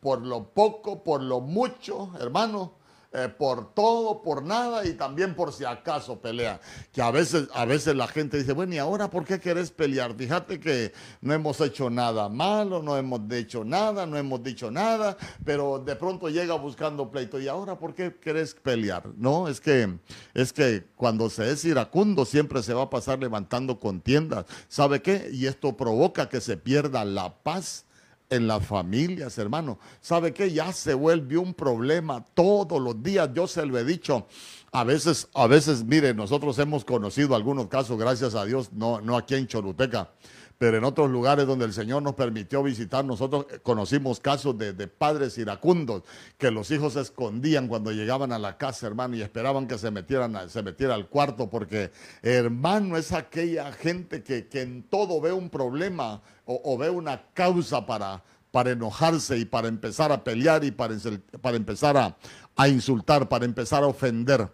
[0.00, 2.72] por lo poco, por lo mucho, hermano
[3.18, 6.60] eh, por todo, por nada y también por si acaso pelea.
[6.92, 10.14] Que a veces, a veces la gente dice, bueno, ¿y ahora por qué querés pelear?
[10.14, 15.16] Fíjate que no hemos hecho nada malo, no hemos hecho nada, no hemos dicho nada,
[15.46, 17.40] pero de pronto llega buscando pleito.
[17.40, 19.08] ¿Y ahora por qué querés pelear?
[19.16, 19.98] No, es que,
[20.34, 24.44] es que cuando se es iracundo siempre se va a pasar levantando contiendas.
[24.68, 25.30] ¿Sabe qué?
[25.32, 27.85] Y esto provoca que se pierda la paz
[28.30, 29.78] en las familias, hermano.
[30.00, 30.52] ¿Sabe qué?
[30.52, 33.30] Ya se vuelve un problema todos los días.
[33.34, 34.26] Yo se lo he dicho.
[34.72, 39.16] A veces, a veces, mire, nosotros hemos conocido algunos casos, gracias a Dios, no, no
[39.16, 40.10] aquí en Choluteca,
[40.58, 45.36] pero en otros lugares donde el Señor nos permitió visitar, nosotros conocimos casos de, padres
[45.36, 46.02] iracundos,
[46.38, 49.90] que los hijos se escondían cuando llegaban a la casa, hermano, y esperaban que se
[49.90, 51.90] metieran, se metiera al cuarto, porque
[52.22, 58.22] hermano es aquella gente que, en todo ve un problema o, ve una causa para,
[58.50, 60.94] para enojarse y para empezar a pelear y para,
[61.42, 62.16] para empezar a,
[62.56, 64.48] a insultar, para empezar a ofender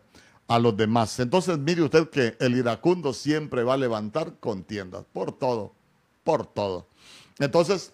[0.48, 1.20] a los demás.
[1.20, 5.74] Entonces mire usted que el iracundo siempre va a levantar contiendas por todo
[6.24, 6.86] por todo.
[7.38, 7.92] Entonces,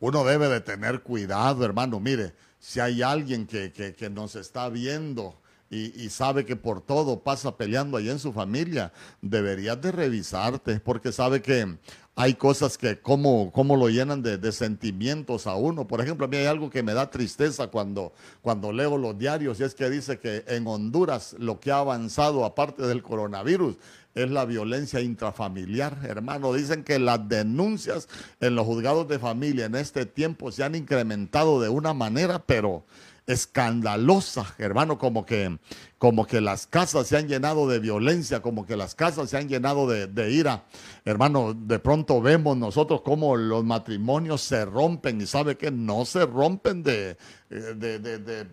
[0.00, 2.00] uno debe de tener cuidado, hermano.
[2.00, 5.34] Mire, si hay alguien que, nos está viendo
[5.70, 11.12] y, sabe que por todo pasa peleando ahí en su familia, deberías de revisarte porque
[11.12, 11.76] sabe que
[12.14, 15.86] hay cosas que como, lo llenan de, sentimientos a uno.
[15.86, 19.60] Por ejemplo, a mí hay algo que me da tristeza cuando, cuando leo los diarios
[19.60, 23.76] y es que dice que en Honduras lo que ha avanzado aparte del coronavirus
[24.14, 25.98] es la violencia intrafamiliar.
[26.04, 28.08] Hermano, dicen que las denuncias
[28.40, 32.84] en los juzgados de familia en este tiempo se han incrementado de una manera, pero
[33.26, 35.58] escandalosa, hermano, como que,
[35.98, 39.48] como que las casas se han llenado de violencia, como que las casas se han
[39.48, 40.64] llenado de, ira.
[41.04, 46.26] Hermano, de pronto vemos nosotros cómo los matrimonios se rompen y sabe que no se
[46.26, 47.16] rompen de,
[47.48, 48.46] de, de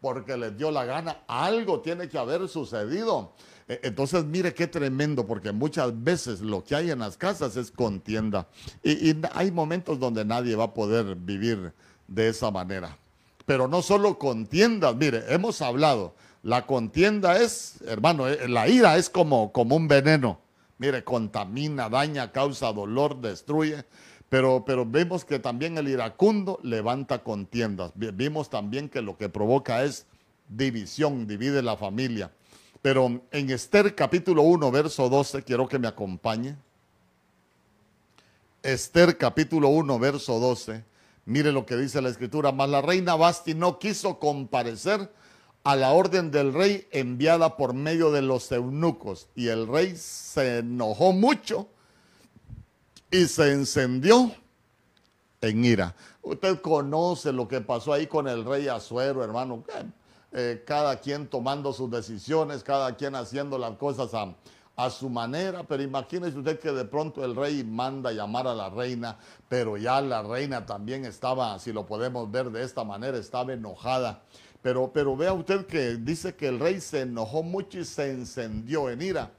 [0.00, 1.24] porque les dio la gana.
[1.26, 3.34] Algo tiene que haber sucedido.
[3.68, 7.70] E, entonces, mire qué tremendo, porque muchas veces lo que hay en las casas es
[7.70, 8.48] contienda.
[8.82, 11.72] y hay momentos donde nadie va a poder vivir
[12.06, 12.96] de esa manera
[13.46, 14.94] pero no solo contiendas.
[14.96, 20.40] Mire, hemos hablado, la contienda es, hermano, eh, la ira es como, como un veneno.
[20.78, 23.84] Mire, contamina, daña, causa dolor, destruye.
[24.28, 27.92] Pero, pero vemos que también el iracundo levanta contiendas.
[27.94, 30.06] Vimos también que lo que provoca es
[30.48, 32.32] división, divide la familia.
[32.82, 36.56] Pero en Esther capítulo 1, verso 12, quiero que me acompañe.
[38.62, 43.52] Esther capítulo 1, verso 12 Mire lo que dice la escritura, mas la reina Basti
[43.52, 45.10] no quiso comparecer
[45.64, 49.26] a la orden del rey enviada por medio de los eunucos.
[49.34, 51.66] Y el rey se enojó mucho
[53.10, 54.32] y se encendió
[55.40, 55.96] en ira.
[56.22, 59.64] Usted conoce lo que pasó ahí con el rey Azuero, hermano.
[60.38, 64.10] Eh, cada quien tomando sus decisiones, cada quien haciendo las cosas
[64.76, 68.68] a, su manera, pero imagínese usted que de pronto el rey manda llamar a la
[68.68, 69.16] reina,
[69.48, 74.24] pero ya la reina también estaba, si lo podemos ver de esta manera, estaba enojada.
[74.60, 78.90] Pero, pero vea usted que dice que el rey se enojó mucho y se encendió
[78.90, 79.30] en ira.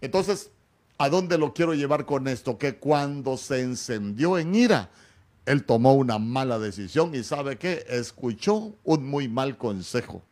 [0.00, 0.52] Entonces,
[0.98, 2.58] ¿a dónde lo quiero llevar con esto?
[2.58, 4.88] Que cuando se encendió en ira,
[5.46, 10.22] él tomó una mala decisión y sabe qué, escuchó un muy mal consejo.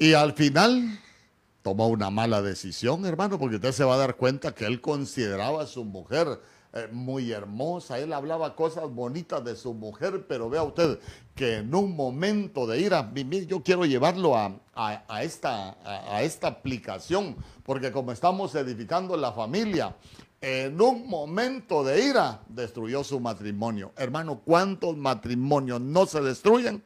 [0.00, 0.98] Y al final
[1.60, 5.64] tomó una mala decisión, hermano, porque usted se va a dar cuenta que él consideraba
[5.64, 6.40] a su mujer
[6.72, 10.98] eh, muy hermosa, él hablaba cosas bonitas de su mujer, pero vea usted
[11.34, 13.12] que en un momento de ira,
[13.46, 19.94] yo quiero llevarlo a, esta, a esta aplicación, porque como estamos edificando la familia,
[20.40, 23.92] en un momento de ira destruyó su matrimonio.
[23.98, 26.82] Hermano, ¿cuántos matrimonios no se destruyen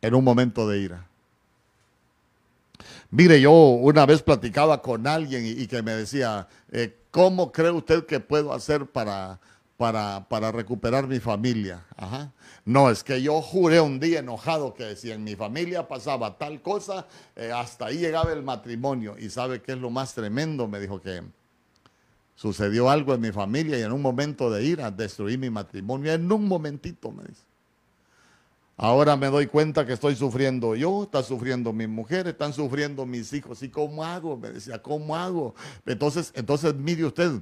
[0.00, 1.08] en un momento de ira?
[3.10, 8.06] Mire, yo una vez platicaba con alguien y, que me decía, eh, ¿cómo cree usted
[8.06, 9.40] que puedo hacer para,
[9.76, 11.84] para, para recuperar mi familia?
[11.96, 12.32] Ajá.
[12.64, 16.62] No, es que yo juré un día enojado que si en mi familia pasaba tal
[16.62, 19.16] cosa, eh, hasta ahí llegaba el matrimonio.
[19.18, 21.22] Y sabe qué es lo más tremendo, me dijo que
[22.34, 26.12] sucedió algo en mi familia y en un momento de ira destruí mi matrimonio.
[26.12, 27.42] En un momentito, me dice.
[28.76, 33.32] Ahora me doy cuenta que estoy sufriendo yo, está sufriendo mi mujer, están sufriendo mis
[33.32, 33.62] hijos.
[33.62, 34.36] ¿Y cómo hago?
[34.36, 35.54] Me decía, ¿cómo hago?
[35.86, 37.40] Entonces, entonces mire usted,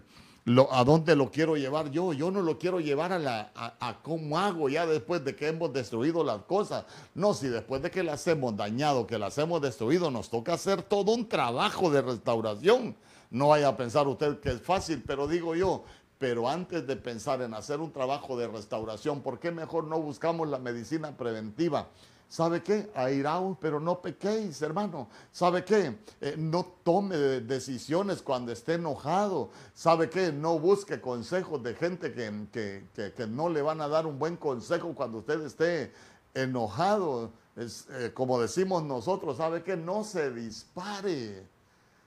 [0.70, 2.12] ¿a dónde lo quiero llevar yo?
[2.12, 5.72] Yo no lo quiero llevar a, la, a, cómo hago ya después de que hemos
[5.72, 6.84] destruido las cosas.
[7.14, 10.82] No, si después de que las hemos dañado, que las hemos destruido, nos toca hacer
[10.82, 12.94] todo un trabajo de restauración.
[13.30, 15.84] No vaya a pensar usted que es fácil, pero digo yo,
[16.22, 20.48] pero antes de pensar en hacer un trabajo de restauración, ¿por qué mejor no buscamos
[20.48, 21.88] la medicina preventiva?
[22.28, 22.92] ¿Sabe qué?
[22.94, 25.08] Airaos, pero no pequéis, hermano.
[25.32, 25.98] ¿Sabe qué?
[26.20, 29.50] Eh, no tome decisiones cuando esté enojado.
[29.74, 30.30] ¿Sabe qué?
[30.30, 34.94] No busque consejos de gente que, que, no le van a dar un buen consejo
[34.94, 35.92] cuando usted esté
[36.34, 37.32] enojado.
[37.56, 39.76] Es, eh, como decimos nosotros, ¿sabe qué?
[39.76, 41.48] No se dispare.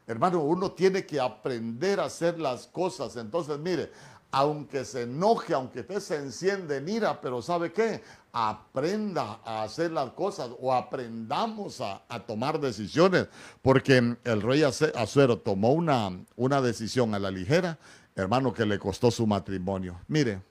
[0.07, 3.15] Hermano, uno tiene que aprender a hacer las cosas.
[3.15, 3.91] Entonces, mire,
[4.31, 8.03] aunque se enoje, aunque usted se enciende en ira, pero ¿sabe qué?
[8.33, 13.27] Aprenda a hacer las cosas o aprendamos a, tomar decisiones,
[13.61, 17.77] porque el rey Azuero tomó una, una decisión a la ligera,
[18.13, 20.01] hermano, que le costó su matrimonio.
[20.07, 20.41] Mire,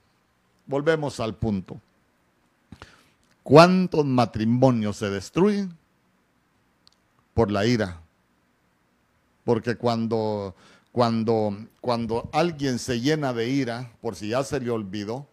[0.67, 1.79] volvemos al punto.
[3.43, 5.77] ¿Cuántos matrimonios se destruyen
[7.35, 8.01] por la ira?
[9.44, 10.54] Porque cuando,
[10.92, 15.28] cuando, cuando alguien se llena de ira, por si ya se le olvidó,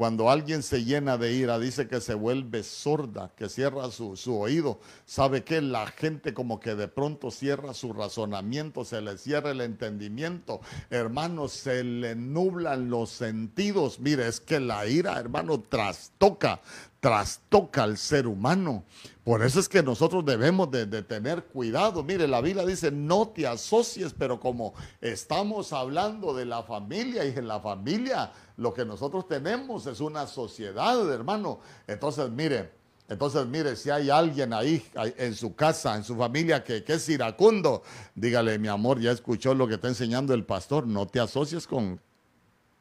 [0.00, 4.34] Cuando alguien se llena de ira, dice que se vuelve sorda, que cierra su, su,
[4.34, 4.80] oído.
[5.04, 9.60] ¿Sabe que La gente como que de pronto cierra su razonamiento, se le cierra el
[9.60, 10.62] entendimiento.
[10.88, 14.00] Hermanos, se le nublan los sentidos.
[14.00, 16.62] Mire, es que la ira, hermano, trastoca,
[17.00, 18.84] trastoca al ser humano.
[19.24, 22.02] Por eso es que nosotros debemos de, tener cuidado.
[22.02, 27.30] Mire, la Biblia dice, no te asocies, pero como estamos hablando de la familia y
[27.30, 31.60] en la familia lo que nosotros tenemos es una sociedad, hermano.
[31.86, 32.70] Entonces, mire,
[33.08, 34.84] entonces, mire, si hay alguien ahí
[35.16, 37.82] en su casa, en su familia que, es iracundo,
[38.14, 42.00] dígale, mi amor, ya escuchó lo que está enseñando el pastor, no te asocies con,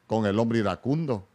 [0.05, 1.25] con el hombre iracundo.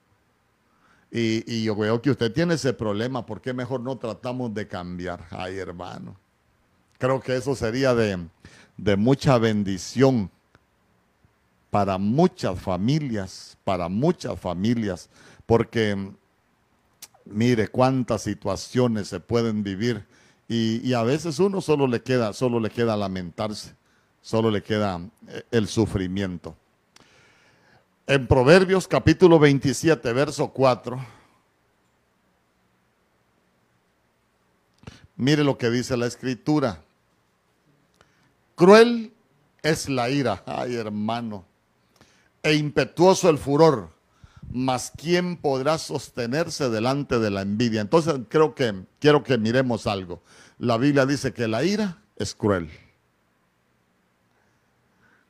[1.16, 5.24] Y, yo veo que usted tiene ese problema, ¿por qué mejor no tratamos de cambiar?
[5.30, 6.16] Ay, hermano.
[6.98, 8.18] Creo que eso sería de,
[8.76, 10.28] de mucha bendición
[11.70, 15.08] para muchas familias, para muchas familias,
[15.46, 15.96] porque
[17.24, 20.04] mire cuántas situaciones se pueden vivir
[20.48, 23.76] y, y, a veces uno solo le queda, solo le queda lamentarse,
[24.20, 26.56] solo le queda eh, el sufrimiento.
[28.06, 31.02] En Proverbios capítulo 27, verso 4.
[35.16, 36.82] Mire lo que dice la escritura.
[38.56, 39.14] Cruel
[39.62, 41.46] es la ira, ay hermano,
[42.42, 43.88] e impetuoso el furor,
[44.52, 47.80] mas ¿quién podrá sostenerse delante de la envidia?
[47.80, 50.22] Entonces creo que quiero que miremos algo.
[50.58, 52.68] La Biblia dice que la ira es cruel.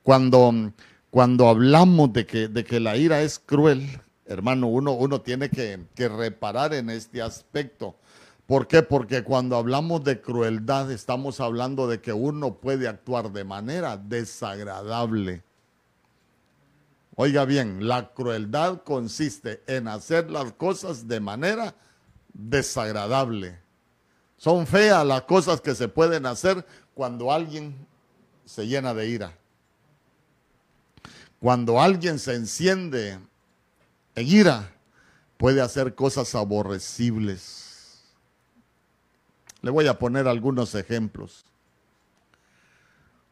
[0.03, 0.73] Cuando
[1.15, 3.89] cuando hablamos de que, de que la ira es cruel,
[4.27, 7.95] hermano, uno, uno tiene que, que reparar en este aspecto.
[8.47, 8.83] ¿Por qué?
[8.83, 15.45] Porque cuando hablamos de crueldad estamos hablando de que uno puede actuar de manera desagradable.
[17.15, 21.77] Oiga bien, la crueldad consiste en hacer las cosas de manera
[22.33, 23.61] desagradable.
[24.37, 27.87] Son feas las cosas que se pueden hacer cuando alguien
[28.45, 29.44] se llena de ira.
[31.45, 33.19] Cuando alguien se enciende
[34.15, 34.73] en ira,
[35.37, 38.03] puede hacer cosas aborrecibles.
[39.61, 41.45] Le voy a poner algunos ejemplos.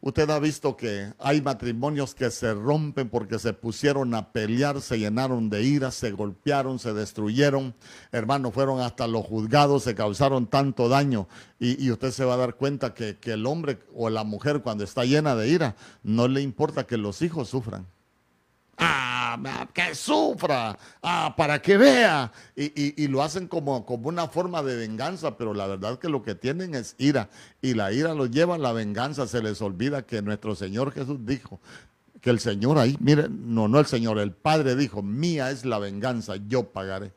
[0.03, 4.99] Usted ha visto que hay matrimonios que se rompen porque se pusieron a pelear, se
[4.99, 7.75] llenaron de ira, se golpearon, se destruyeron.
[8.11, 11.29] Hermanos, fueron hasta los juzgados, se causaron tanto daño.
[11.59, 15.07] Y, usted se va a dar cuenta que, el hombre o la mujer cuando está
[15.07, 17.87] llena de ira, no le importa que los hijos sufran.
[18.79, 22.33] Ah, que sufra, ah, para que vea.
[22.57, 26.35] Y, lo hacen como, como una forma de venganza, pero la verdad que lo que
[26.35, 27.29] tienen es ira.
[27.61, 29.27] Y la ira los lleva a la venganza.
[29.27, 31.61] Se les olvida que nuestro Señor Jesús dijo,
[32.21, 35.79] que el Señor ahí, mire, no, no el Señor, el Padre dijo, mía es la
[35.79, 37.13] venganza, yo pagaré.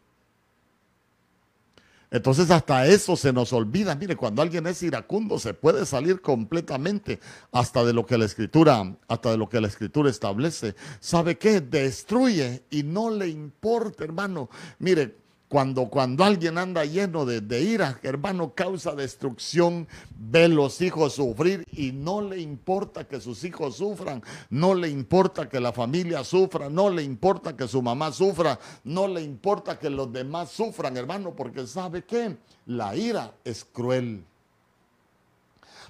[2.12, 3.96] Entonces hasta eso se nos olvida.
[3.96, 7.20] Mire, cuando alguien es iracundo se puede salir completamente
[7.52, 10.76] hasta de lo que la escritura, hasta de lo que la escritura establece.
[11.00, 11.62] ¿Sabe qué?
[11.62, 14.50] Destruye y no le importa, hermano.
[14.80, 15.25] Mire,
[15.56, 21.94] cuando, cuando alguien anda lleno de, ira, hermano, causa destrucción, ve los hijos sufrir y
[21.94, 26.90] no le importa que sus hijos sufran, no le importa que la familia sufra, no
[26.90, 31.66] le importa que su mamá sufra, no le importa que los demás sufran, hermano, porque
[31.66, 34.26] sabe que la ira es cruel.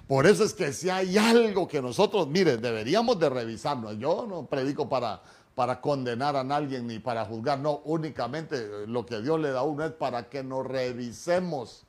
[0.06, 3.98] Por eso es que si hay algo que nosotros, mire, deberíamos de revisarnos.
[3.98, 5.20] Yo no predico para
[5.56, 9.62] para condenar a nadie ni para juzgar, no, únicamente lo que Dios le da a
[9.62, 11.86] uno es para que nos revisemos,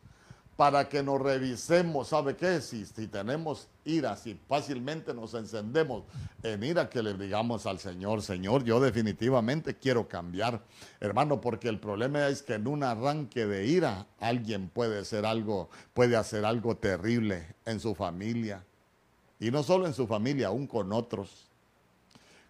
[0.55, 2.61] para que nos revisemos, ¿sabe qué?
[2.61, 6.05] Si, si tenemos ira, si fácilmente nos encendemos
[6.43, 10.63] en ira, que le digamos al Señor, Señor, yo definitivamente quiero cambiar,
[11.01, 15.69] hermano, porque el problema es que en un arranque de ira alguien puede hacer algo,
[15.93, 18.63] puede hacer algo terrible en su familia,
[19.41, 21.46] y no solo en su familia, aún con otros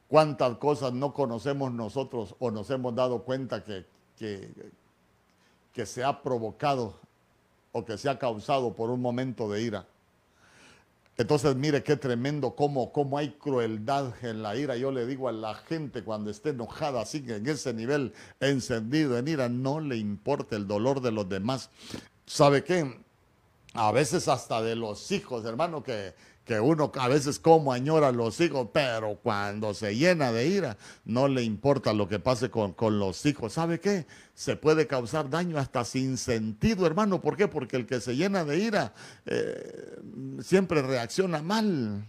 [0.07, 3.85] cuántas cosas no conocemos nosotros o nos hemos dado cuenta que,
[4.17, 6.95] que, se ha provocado
[7.71, 9.85] o que se ha causado por un momento de ira.
[11.17, 14.75] Entonces, mire qué tremendo cómo, cómo, hay crueldad en la ira.
[14.75, 19.27] Yo le digo a la gente cuando esté enojada, así en ese nivel encendido en
[19.27, 21.69] ira, no le importa el dolor de los demás.
[22.25, 23.06] ¿Sabe qué?
[23.77, 26.15] A veces hasta de los hijos, hermano, que,
[26.47, 30.77] que uno a veces como añora a los hijos, pero cuando se llena de ira,
[31.03, 33.53] no le importa lo que pase con, los hijos.
[33.53, 34.07] ¿Sabe qué?
[34.33, 37.21] Se puede causar daño hasta sin sentido, hermano.
[37.21, 37.49] ¿Por qué?
[37.49, 38.93] Porque el que se llena de ira
[39.25, 39.99] eh,
[40.41, 42.05] siempre reacciona mal.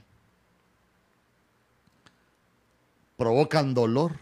[3.16, 4.12] Provocan dolor,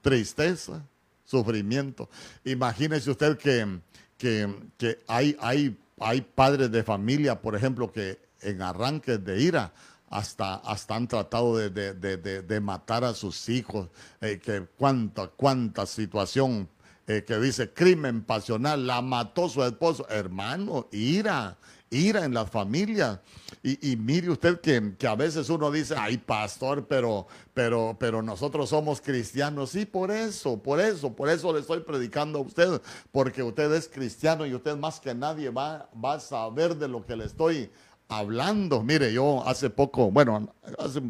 [0.00, 0.82] tristeza,
[1.26, 2.08] sufrimiento.
[2.44, 3.80] Imagínese usted que,
[4.16, 9.72] que, hay, hay, hay padres de familia, por ejemplo, que en arranques de ira
[10.10, 13.88] hasta, hasta han tratado de, de, matar a sus hijos,
[14.20, 16.68] eh, que cuánta, cuánta situación
[17.06, 21.56] eh, que dice crimen pasional, la mató su esposo, hermano, ira,
[21.92, 23.20] ira en las familias.
[23.64, 28.70] Y, mire usted que, que, a veces uno dice, ay pastor, pero, pero, pero nosotros
[28.70, 29.70] somos cristianos.
[29.70, 32.82] Sí, por eso, por eso, por eso le estoy predicando a usted,
[33.12, 37.06] porque usted es cristiano y usted más que nadie va, va a saber de lo
[37.06, 37.70] que le estoy
[38.08, 38.82] hablando.
[38.82, 41.00] Mire, yo hace poco, bueno, hace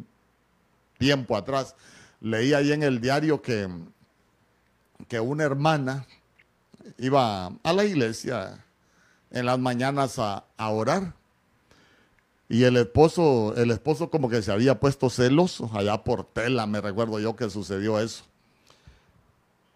[0.99, 1.75] tiempo atrás,
[2.21, 3.67] leí ahí en el diario que,
[5.09, 6.07] que una hermana
[6.99, 8.63] iba a la iglesia
[9.33, 11.15] en las mañanas a, orar.
[12.49, 16.81] Y el esposo, el esposo como que se había puesto celoso allá por tela, me
[16.81, 18.25] recuerdo yo que sucedió eso.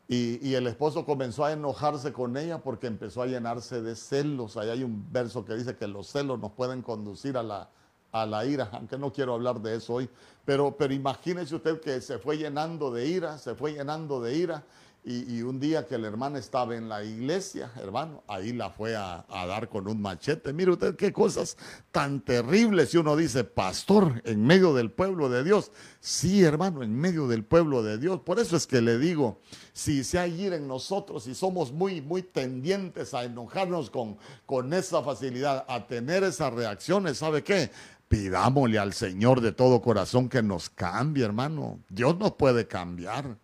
[0.09, 4.57] Y, el esposo comenzó a enojarse con ella porque empezó a llenarse de celos.
[4.57, 7.69] Ahí hay un verso que dice que los celos nos pueden conducir a la,
[8.13, 10.09] a la ira, aunque no quiero hablar de eso hoy.
[10.45, 14.63] Pero, pero imagínese usted que se fue llenando de ira, se fue llenando de ira
[15.09, 19.25] y, un día que la hermana estaba en la iglesia, hermano, ahí la fue a,
[19.29, 20.53] dar con un machete.
[20.53, 21.57] Mire usted qué cosas
[21.93, 22.91] tan terribles.
[22.91, 25.71] Si uno dice, pastor, en medio del pueblo de Dios.
[26.01, 28.21] Sí, hermano, en medio del pueblo de Dios.
[28.23, 29.39] Por eso es que le digo,
[29.73, 34.73] si se hay ir en nosotros y somos muy, muy tendientes a enojarnos con, con
[34.75, 37.71] esa facilidad, a tener esas reacciones, ¿sabe qué?
[38.09, 41.79] Pidámosle al Señor de todo corazón que nos cambie, hermano.
[41.89, 43.37] Dios nos puede cambiar.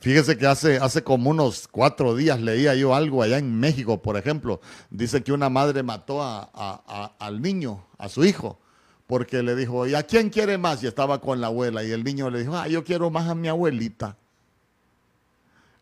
[0.00, 4.16] Fíjese que hace, hace como unos cuatro días leía yo algo allá en México, por
[4.16, 4.60] ejemplo.
[4.90, 8.60] Dice que una madre mató a, al niño, a su hijo,
[9.08, 10.82] porque le dijo, ¿y a quién quiere más?
[10.84, 11.82] Y estaba con la abuela.
[11.82, 14.16] Y el niño le dijo, ah, yo quiero más a mi abuelita.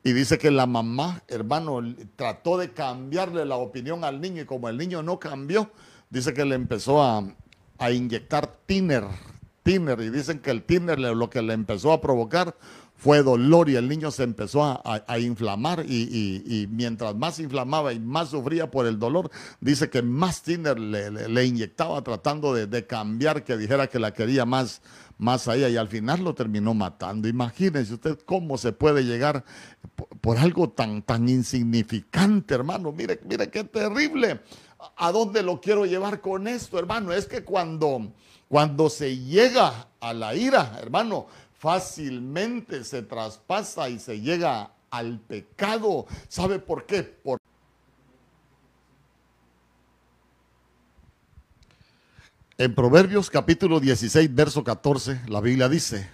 [0.02, 1.82] Y dice que la mamá, hermano,
[2.14, 5.70] trató de cambiarle la opinión al niño y como el niño no cambió,
[6.08, 7.22] dice que le empezó a,
[7.76, 9.04] a inyectar tiner,
[9.62, 10.00] tiner.
[10.00, 12.56] Y dicen que el tiner lo que le empezó a provocar
[12.96, 18.30] fue dolor y el niño se empezó a, inflamar y, mientras más inflamaba y más
[18.30, 19.30] sufría por el dolor,
[19.60, 24.80] dice que más Tinder le, inyectaba tratando de, cambiar, que dijera que la quería más,
[25.18, 27.28] más a y al final lo terminó matando.
[27.28, 29.44] Imagínense usted cómo se puede llegar
[30.22, 32.92] por, algo tan, tan insignificante, hermano.
[32.92, 34.40] Mire, mire qué terrible.
[34.96, 37.12] ¿A dónde lo quiero llevar con esto, hermano?
[37.12, 38.12] Es que cuando,
[38.48, 41.26] cuando se llega a la ira, hermano,
[41.66, 46.06] fácilmente se traspasa y se llega al pecado.
[46.28, 47.02] ¿Sabe por qué?
[47.02, 47.40] Por
[52.56, 56.08] En Proverbios capítulo 16, verso 14, la Biblia dice,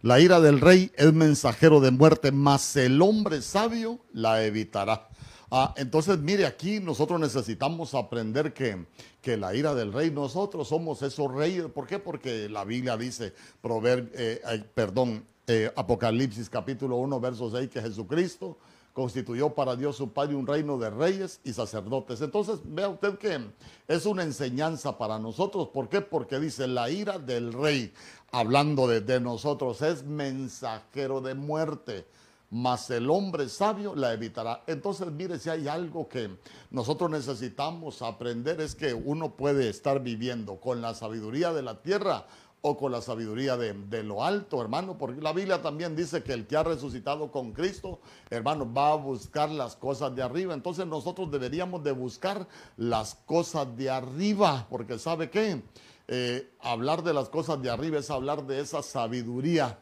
[0.00, 5.07] la ira del rey es mensajero de muerte, mas el hombre sabio la evitará.
[5.50, 8.84] Ah, entonces, mire, aquí nosotros necesitamos aprender que,
[9.22, 11.64] que, la ira del rey, nosotros somos esos reyes.
[11.66, 11.98] ¿Por qué?
[11.98, 13.32] Porque la Biblia dice,
[13.64, 18.58] eh, perdón, eh, Apocalipsis capítulo 1, verso 6, que Jesucristo
[18.92, 22.20] constituyó para Dios su Padre un reino de reyes y sacerdotes.
[22.20, 23.40] Entonces, vea usted que
[23.86, 25.68] es una enseñanza para nosotros.
[25.68, 26.02] ¿Por qué?
[26.02, 27.94] Porque dice, la ira del rey,
[28.32, 32.04] hablando de nosotros, es mensajero de muerte
[32.50, 34.62] mas el hombre sabio la evitará.
[34.66, 36.30] Entonces, mire, si hay algo que
[36.70, 42.26] nosotros necesitamos aprender es que uno puede estar viviendo con la sabiduría de la tierra
[42.60, 46.46] o con la sabiduría de, lo alto, hermano, porque la Biblia también dice que el
[46.46, 50.54] que ha resucitado con Cristo, hermano, va a buscar las cosas de arriba.
[50.54, 55.62] Entonces nosotros deberíamos de buscar las cosas de arriba, porque ¿sabe qué?
[56.08, 59.78] Eh, hablar de las cosas de arriba es hablar de esa sabiduría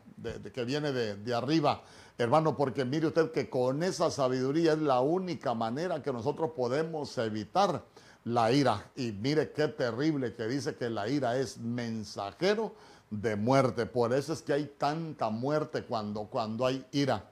[0.53, 1.83] que viene de arriba.
[2.19, 7.17] Hermano, porque mire usted que con esa sabiduría es la única manera que nosotros podemos
[7.19, 7.85] evitar
[8.25, 8.91] la ira.
[8.97, 12.75] Y mire qué terrible que dice que la ira es mensajero
[13.11, 13.85] de muerte.
[13.85, 17.23] Por eso es que hay tanta muerte cuando, cuando hay ira.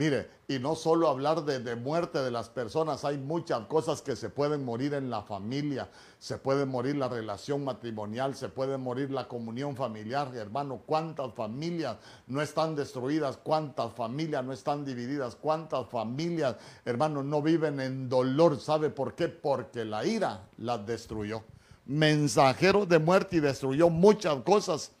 [0.00, 4.30] Mire, y no solo hablar de, muerte de las personas, hay muchas cosas que se
[4.30, 9.28] pueden morir en la familia, se puede morir la relación matrimonial, se puede morir la
[9.28, 11.98] comunión familiar, hermano, cuántas familias
[12.28, 18.58] no están destruidas, cuántas familias no están divididas, cuántas familias, hermano, no viven en dolor,
[18.58, 19.28] ¿sabe por qué?
[19.28, 21.42] Porque la ira las destruyó.
[21.84, 24.92] Mensajero de muerte y destruyó muchas cosas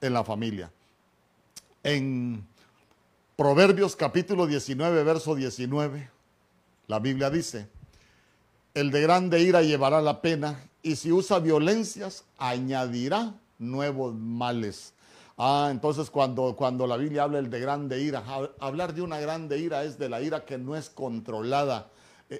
[0.00, 0.70] en la familia.
[1.82, 2.53] En
[3.36, 6.08] Proverbios capítulo 19, verso 19.
[6.86, 7.68] La Biblia dice,
[8.74, 14.94] el de grande ira llevará la pena y si usa violencias añadirá nuevos males.
[15.36, 18.22] Ah, entonces cuando, cuando la Biblia habla de grande ira,
[18.60, 21.90] hablar de una grande ira es de la ira que no es controlada,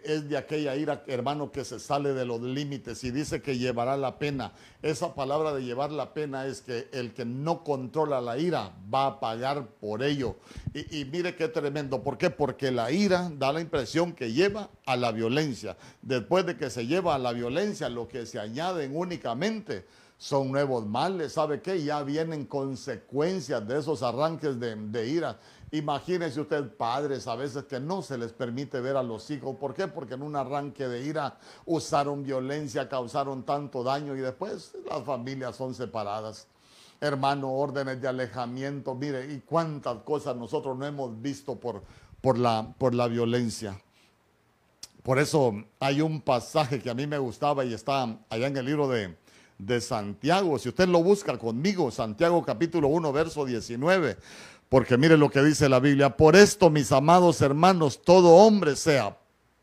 [0.04, 3.96] es de aquella ira, hermano, que se sale de los límites y dice que llevará
[3.96, 4.52] la pena.
[4.82, 9.06] Esa palabra de llevar la pena es que el que no controla la ira va
[9.06, 10.36] a pagar por ello.
[10.72, 12.02] Y, y mire qué tremendo.
[12.02, 12.30] ¿Por qué?
[12.30, 15.76] Porque la ira da la impresión que lleva a la violencia.
[16.02, 19.84] Después de que se lleva a la violencia, lo que se añaden únicamente
[20.24, 21.82] son nuevos males, ¿sabe qué?
[21.82, 25.38] Ya vienen consecuencias de esos arranques de, ira.
[25.74, 29.56] Imagínese usted, padres, a veces que no se les permite ver a los hijos.
[29.56, 29.88] ¿Por qué?
[29.88, 35.56] Porque en un arranque de ira usaron violencia, causaron tanto daño y después las familias
[35.56, 36.46] son separadas.
[37.00, 41.82] Hermano, órdenes de alejamiento, mire, y cuántas cosas nosotros no hemos visto por,
[42.20, 43.76] por, la, por la violencia.
[45.02, 48.64] Por eso hay un pasaje que a mí me gustaba y está allá en el
[48.64, 49.16] libro de,
[49.58, 50.58] de Santiago.
[50.58, 54.16] Si usted lo busca conmigo, Santiago capítulo 1, verso 19.
[54.68, 56.16] Porque mire lo que dice la Biblia.
[56.16, 59.16] Por esto, mis amados hermanos, todo hombre sea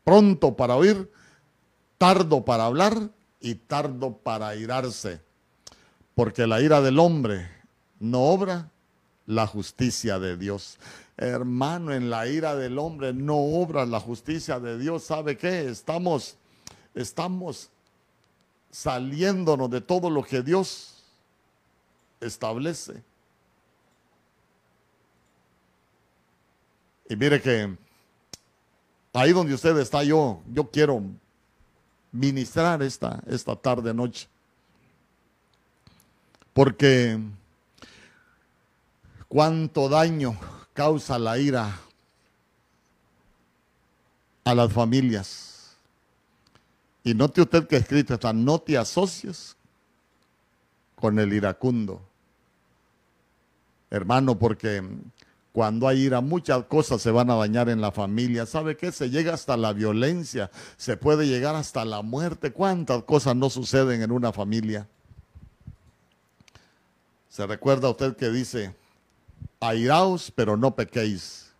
[0.04, 1.10] pronto para oír,
[1.98, 5.20] tardo para hablar y tardo para irarse.
[6.14, 7.48] Porque la ira del hombre
[8.00, 8.70] no obra
[9.26, 10.78] la justicia de Dios.
[11.16, 15.04] Hermano, en la ira del hombre no obra la justicia de Dios.
[15.04, 15.68] ¿Sabe qué?
[15.68, 16.36] Estamos,
[16.94, 17.70] estamos
[18.70, 21.04] saliéndonos de todo lo que Dios
[22.20, 23.02] establece.
[27.08, 27.76] Y mire que
[29.12, 31.02] ahí donde usted está, yo, yo quiero
[32.10, 34.28] ministrar esta, esta tarde, noche.
[36.52, 37.18] Porque
[39.28, 40.38] cuánto daño
[40.74, 41.78] causa la ira
[44.44, 45.52] a las familias
[47.04, 49.56] y note usted que escrito está, no te asocies
[50.94, 52.00] con el iracundo.
[53.90, 54.82] Hermano, porque
[55.52, 58.46] cuando hay ira, muchas cosas se van a dañar en la familia.
[58.46, 58.90] ¿Sabe qué?
[58.90, 62.52] Se llega hasta la violencia, se puede llegar hasta la muerte.
[62.52, 64.88] ¿Cuántas cosas no suceden en una familia?
[67.28, 68.74] Se recuerda usted que dice,
[69.60, 71.52] airaos, pero no pequéis.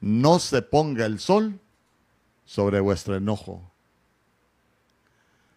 [0.00, 1.60] No se ponga el sol
[2.44, 3.70] sobre vuestro enojo.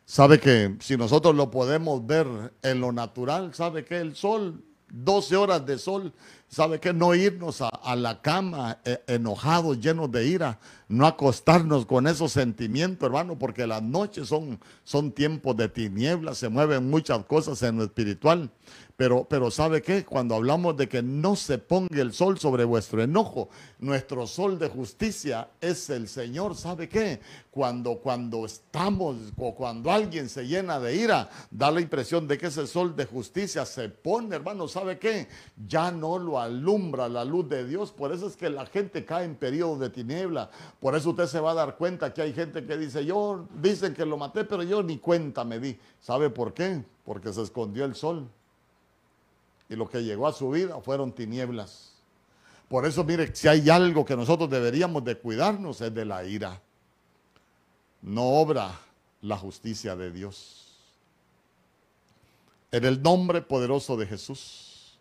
[0.06, 5.36] Sabe que si nosotros lo podemos ver en lo natural, sabe que el sol, 12
[5.36, 6.14] horas de sol,
[6.48, 12.08] sabe que no irnos a, la cama eh, enojados, llenos de ira, no acostarnos con
[12.08, 17.62] esos sentimientos, hermano, porque las noches son, son tiempos de tinieblas, se mueven muchas cosas
[17.64, 18.50] en lo espiritual.
[18.98, 20.04] Pero, pero ¿sabe qué?
[20.04, 24.70] Cuando hablamos de que no se ponga el sol sobre vuestro enojo, nuestro sol de
[24.70, 26.56] justicia es el Señor.
[26.56, 27.20] ¿Sabe qué?
[27.52, 32.48] Cuando, cuando estamos o cuando alguien se llena de ira, da la impresión de que
[32.48, 34.68] ese sol de justicia se pone, hermano.
[34.68, 35.28] ¿Sabe qué?
[35.68, 37.92] Ya no lo alumbra la luz de Dios.
[37.92, 40.50] Por eso es que la gente cae en periodos de tiniebla.
[40.80, 43.94] Por eso usted se va a dar cuenta que hay gente que dice, yo dicen
[43.94, 45.78] que lo maté, pero yo ni cuenta me di.
[46.00, 46.84] ¿Sabe por qué?
[47.06, 48.28] Porque se escondió el sol
[49.70, 51.94] y lo que llegó a su vida fueron tinieblas.
[52.70, 56.62] Por eso, mire, si hay algo que nosotros deberíamos de cuidarnos es de la ira.
[58.02, 58.72] No obra
[59.22, 60.76] la justicia de Dios.
[62.72, 65.00] En el nombre poderoso de Jesús.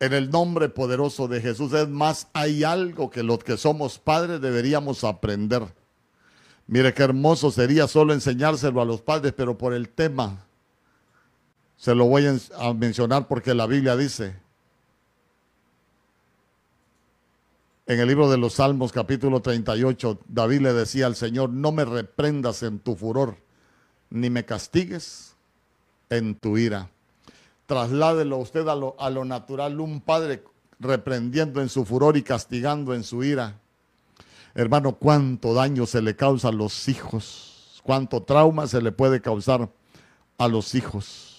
[0.00, 1.72] En el nombre poderoso de Jesús.
[1.74, 5.62] Es más, hay algo que los que somos padres deberíamos aprender.
[6.66, 10.46] Mire qué hermoso sería solo enseñárselo a los padres, pero por el tema
[11.82, 14.36] se lo voy a mencionar porque la Biblia dice
[17.86, 21.84] en el libro de los Salmos capítulo 38, David le decía al Señor, no me
[21.84, 23.36] reprendas en tu furor,
[24.10, 25.34] ni me castigues
[26.08, 26.88] en tu ira.
[27.66, 30.44] Trasládelo usted a lo, a lo natural, un padre
[30.78, 33.58] reprendiendo en su furor y castigando en su ira.
[34.54, 39.68] Hermano, cuánto daño se le causa a los hijos, cuánto trauma se le puede causar
[40.38, 41.31] a los hijos.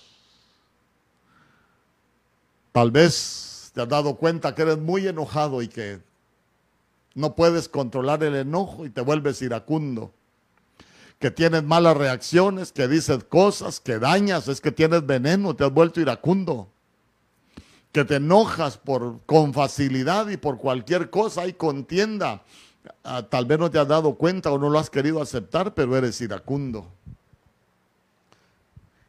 [2.73, 6.01] Tal vez te has dado cuenta que eres muy enojado y que
[7.13, 10.11] no puedes controlar el enojo y te vuelves iracundo.
[11.19, 15.71] Que tienes malas reacciones, que dices cosas, que dañas, es que tienes veneno, te has
[15.71, 16.67] vuelto iracundo.
[17.91, 22.41] Que te enojas por, con facilidad y por cualquier cosa hay contienda.
[23.03, 25.95] Ah, tal vez no te has dado cuenta o no lo has querido aceptar, pero
[25.95, 26.91] eres iracundo.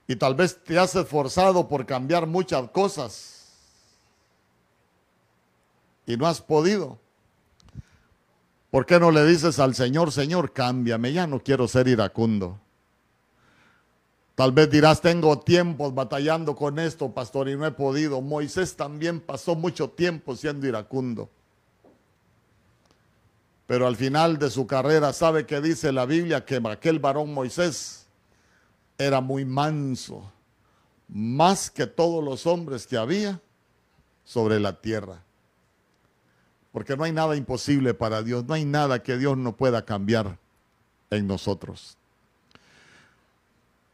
[0.07, 3.34] Y tal vez te has esforzado por cambiar muchas cosas
[6.07, 6.99] y no has podido.
[8.71, 12.59] ¿Por qué no le dices al Señor, Señor, cámbiame, ya no quiero ser iracundo?
[14.35, 18.21] Tal vez dirás, tengo tiempos batallando con esto, pastor, y no he podido.
[18.21, 21.31] Moisés también pasó mucho tiempo siendo iracundo.
[23.67, 26.45] Pero al final de su carrera, ¿sabe que dice la Biblia?
[26.45, 28.07] Que aquel varón Moisés
[28.99, 30.31] era muy manso,
[31.09, 33.41] más que todos los hombres que había
[34.25, 35.23] sobre la tierra.
[36.75, 40.39] Porque no hay nada imposible para Dios, no hay nada que Dios no pueda cambiar
[41.09, 41.97] en nosotros.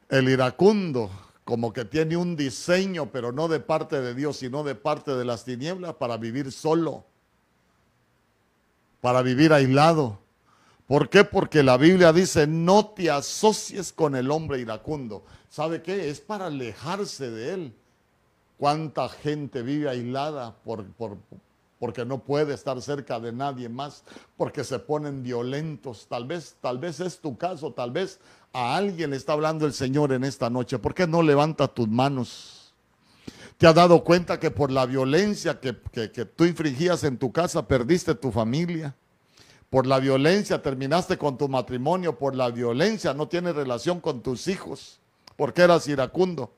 [0.09, 1.11] El iracundo,
[1.45, 5.27] como que tiene un diseño, pero no de parte de Dios, sino de parte de
[5.27, 7.05] las tinieblas, para vivir solo,
[9.03, 10.19] para vivir aislado.
[10.87, 11.23] ¿Por qué?
[11.25, 15.23] Porque la Biblia dice, no te asocies con el hombre iracundo.
[15.51, 16.09] ¿Sabe qué?
[16.09, 17.75] Es para alejarse de él.
[18.57, 21.19] ¿Cuánta gente vive aislada por, por,
[21.81, 24.05] porque no puede estar cerca de nadie más,
[24.37, 26.07] porque se ponen violentos.
[26.07, 28.21] Tal vez, tal vez es tu caso, tal vez
[28.53, 30.79] a alguien le está hablando el Señor en esta noche.
[30.79, 32.75] ¿Por qué no levantas tus manos?
[33.57, 35.75] ¿Te has dado cuenta que por la violencia que,
[36.13, 38.95] que tú infringías en tu casa perdiste tu familia?
[39.71, 44.49] Por la violencia terminaste con tu matrimonio, por la violencia no tienes relación con tus
[44.49, 45.01] hijos,
[45.37, 46.53] porque eras iracundo.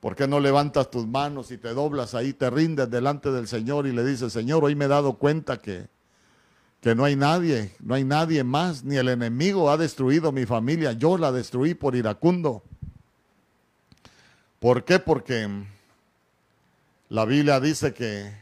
[0.00, 3.86] ¿Por qué no levantas tus manos y te doblas ahí, te rindes delante del Señor
[3.86, 5.88] y le dices, Señor, hoy me he dado cuenta que,
[6.80, 10.92] que no hay nadie, no hay nadie más, ni el enemigo ha destruido mi familia,
[10.92, 12.62] yo la destruí por iracundo.
[14.58, 14.98] ¿Por qué?
[14.98, 15.48] Porque
[17.10, 18.32] la Biblia dice que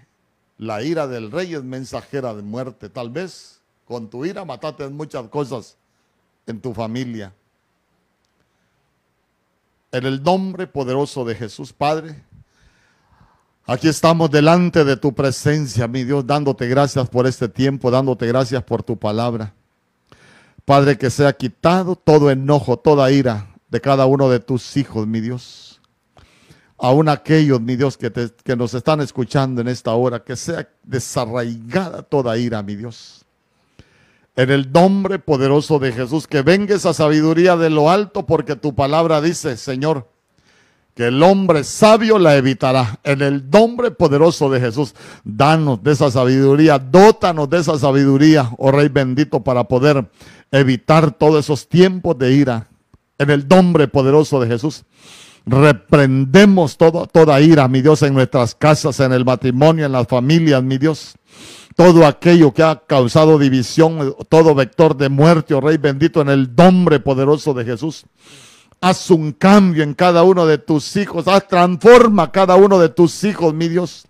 [0.58, 2.88] la ira del rey es mensajera de muerte.
[2.88, 5.76] Tal vez con tu ira mataste muchas cosas
[6.46, 7.32] en tu familia.
[9.90, 12.22] En el nombre poderoso de Jesús, Padre.
[13.66, 18.62] Aquí estamos delante de tu presencia, mi Dios, dándote gracias por este tiempo, dándote gracias
[18.64, 19.54] por tu palabra.
[20.64, 25.20] Padre, que sea quitado todo enojo, toda ira de cada uno de tus hijos, mi
[25.20, 25.80] Dios.
[26.76, 28.12] Aún aquellos, mi Dios, que,
[28.44, 33.26] que nos están escuchando en esta hora, que sea desarraigada toda ira, mi Dios
[34.38, 38.72] en el nombre poderoso de Jesús, que venga esa sabiduría de lo alto, porque tu
[38.72, 40.08] palabra dice, Señor,
[40.94, 43.00] que el hombre sabio la evitará.
[43.02, 48.70] En el nombre poderoso de Jesús, danos de esa sabiduría, dótanos de esa sabiduría, oh
[48.70, 50.08] Rey bendito, para poder
[50.52, 52.68] evitar todos esos tiempos de ira.
[53.18, 54.84] En el nombre poderoso de Jesús.
[55.46, 60.78] Reprendemos toda ira, mi Dios, en nuestras casas, en el matrimonio, en las familias, mi
[60.78, 61.16] Dios
[61.78, 66.52] todo aquello que ha causado división, todo vector de muerte, oh Rey bendito, en el
[66.56, 68.04] nombre poderoso de Jesús.
[68.80, 73.22] Haz un cambio en cada uno de tus hijos, haz transforma cada uno de tus
[73.22, 74.06] hijos, mi Dios.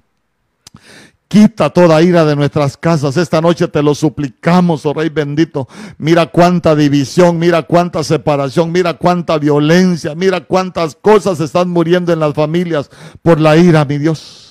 [1.28, 3.18] Quita toda ira de nuestras casas.
[3.18, 5.68] Esta noche te lo suplicamos, oh Rey bendito.
[5.98, 12.20] Mira cuánta división, mira cuánta separación, mira cuánta violencia, mira cuántas cosas están muriendo en
[12.20, 12.90] las familias
[13.20, 14.47] por la ira, mi Dios.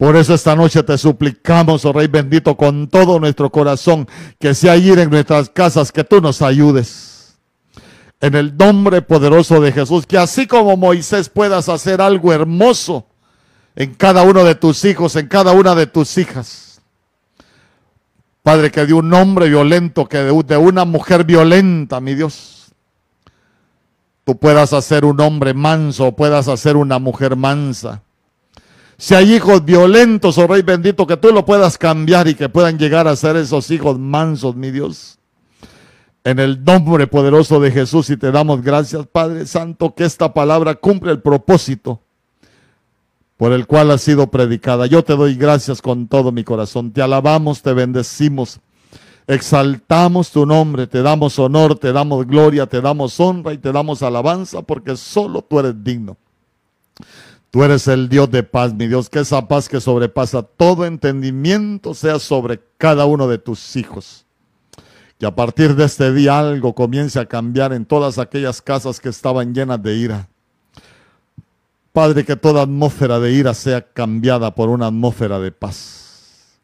[0.00, 4.74] Por eso esta noche te suplicamos, oh Rey bendito, con todo nuestro corazón, que sea
[4.74, 7.36] ir en nuestras casas, que tú nos ayudes.
[8.18, 13.08] En el nombre poderoso de Jesús, que así como Moisés puedas hacer algo hermoso
[13.76, 16.80] en cada uno de tus hijos, en cada una de tus hijas.
[18.42, 22.72] Padre, que de un hombre violento, que de una mujer violenta, mi Dios,
[24.24, 28.02] tú puedas hacer un hombre manso, puedas hacer una mujer mansa
[29.00, 32.78] si hay hijos violentos, oh Rey bendito, que tú lo puedas cambiar y que puedan
[32.78, 35.18] llegar a ser esos hijos mansos, mi Dios.
[36.22, 40.74] En el nombre poderoso de Jesús y te damos gracias, Padre Santo, que esta palabra
[40.74, 42.02] cumple el propósito
[43.38, 44.84] por el cual ha sido predicada.
[44.84, 46.92] Yo te doy gracias con todo mi corazón.
[46.92, 48.60] Te alabamos, te bendecimos,
[49.26, 54.02] exaltamos tu nombre, te damos honor, te damos gloria, te damos honra y te damos
[54.02, 56.18] alabanza porque solo tú eres digno.
[57.50, 61.94] Tú eres el Dios de paz, mi Dios, que esa paz que sobrepasa todo entendimiento
[61.94, 64.24] sea sobre cada uno de tus hijos.
[65.18, 69.08] Que a partir de este día algo comience a cambiar en todas aquellas casas que
[69.08, 70.28] estaban llenas de ira.
[71.92, 76.60] Padre, que toda atmósfera de ira sea cambiada por una atmósfera de paz.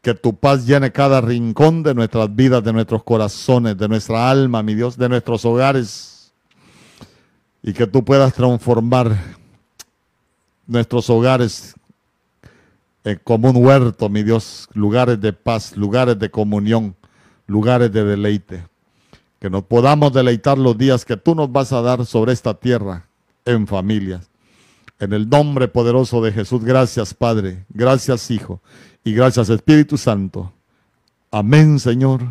[0.00, 4.62] Que tu paz llene cada rincón de nuestras vidas, de nuestros corazones, de nuestra alma,
[4.62, 6.32] mi Dios, de nuestros hogares.
[7.64, 9.39] Y que tú puedas transformar
[10.70, 11.74] nuestros hogares
[13.04, 16.94] eh, como un huerto, mi Dios, lugares de paz, lugares de comunión,
[17.46, 18.64] lugares de deleite.
[19.40, 23.06] Que nos podamos deleitar los días que tú nos vas a dar sobre esta tierra
[23.44, 24.30] en familias.
[24.98, 28.60] En el nombre poderoso de Jesús, gracias Padre, gracias Hijo
[29.02, 30.52] y gracias Espíritu Santo.
[31.30, 32.22] Amén Señor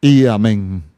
[0.00, 0.89] y amén.